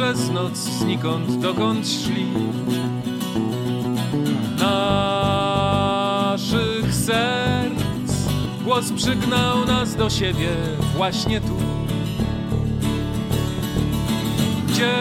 Przez 0.01 0.29
noc 0.31 0.57
znikąd 0.57 1.39
dokąd 1.39 1.87
szli. 1.87 2.25
Naszych 4.59 6.45
serc 6.95 8.11
głos 8.63 8.91
przygnał 8.91 9.65
nas 9.65 9.95
do 9.95 10.09
siebie 10.09 10.49
właśnie 10.95 11.41
tu. 11.41 11.55
Gdzie 14.67 14.93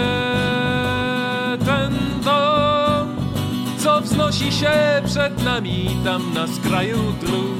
ten 1.65 1.95
dom, 2.25 3.17
co 3.79 4.01
wznosi 4.01 4.53
się 4.53 4.73
przed 5.05 5.45
nami 5.45 5.97
tam 6.05 6.35
na 6.35 6.47
skraju 6.47 6.99
dróg? 7.21 7.57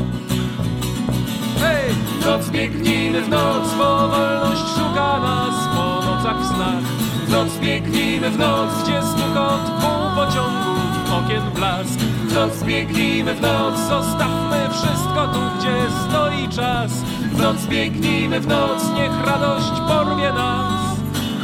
Hej! 1.61 1.95
Noc 2.27 2.49
biegnijmy 2.51 3.23
w 3.23 3.29
noc, 3.29 3.75
bo 3.79 4.09
wolność 4.09 4.63
szuka 4.77 5.21
nas 5.21 5.77
po 5.77 6.01
nocach 6.07 6.41
w 6.41 6.47
snach. 6.47 7.00
W 7.31 7.33
noc 7.33 7.59
biegnijmy 7.59 8.31
w 8.31 8.39
noc, 8.39 8.71
gdzie 8.83 9.03
stukot 9.03 9.61
pół 9.81 10.17
pociągów, 10.17 11.13
okien 11.13 11.43
blask. 11.55 11.99
W 12.01 12.35
noc 12.35 12.63
biegnijmy 12.63 13.35
w 13.35 13.41
noc, 13.41 13.75
zostawmy 13.79 14.69
wszystko 14.71 15.29
tu, 15.29 15.41
gdzie 15.59 15.77
stoi 16.09 16.49
czas. 16.49 16.93
W 17.33 17.43
noc 17.43 17.67
biegnijmy 17.67 18.41
w 18.41 18.47
noc, 18.47 18.85
niech 18.95 19.27
radość 19.27 19.81
porwie 19.89 20.33
nas, 20.33 20.97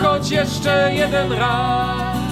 choć 0.02 0.30
jeszcze 0.30 0.94
jeden 0.94 1.32
raz. 1.32 2.26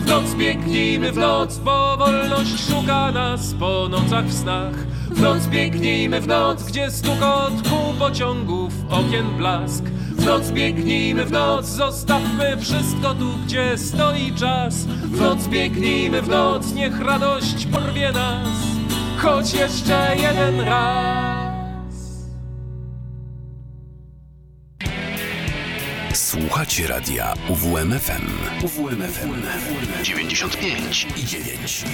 W 0.00 0.06
noc 0.06 0.34
biegnijmy 0.34 1.12
w 1.12 1.16
noc, 1.16 1.58
bo 1.58 1.96
wolność 1.96 2.68
szuka 2.70 3.12
nas 3.12 3.54
po 3.54 3.88
nocach 3.88 4.24
w 4.24 4.38
snach. 4.38 4.74
W 5.10 5.20
noc 5.20 5.46
biegnijmy 5.46 6.20
w 6.20 6.26
noc, 6.26 6.62
gdzie 6.62 6.90
stukot 6.90 7.52
kół 7.70 7.94
pociągów, 7.98 8.72
okien 8.90 9.26
blask. 9.36 9.91
W 10.22 10.24
noc 10.24 10.50
biegnijmy 10.50 11.24
w 11.24 11.32
noc, 11.32 11.66
zostawmy 11.66 12.56
wszystko 12.56 13.14
tu, 13.14 13.38
gdzie 13.46 13.78
stoi 13.78 14.32
czas. 14.32 14.74
W 14.84 15.20
noc 15.20 15.48
biegnijmy 15.48 16.22
w 16.22 16.28
noc, 16.28 16.74
niech 16.74 17.00
radość 17.00 17.66
porwie 17.66 18.12
nas, 18.12 18.48
choć 19.18 19.54
jeszcze 19.54 20.16
jeden 20.16 20.60
raz. 20.60 21.52
Słuchacie 26.14 26.86
radia 26.86 27.34
UWMFM. 27.48 28.26
UWMFM 28.62 29.42
95 30.02 31.06
i 31.16 31.24
9. 31.26 31.84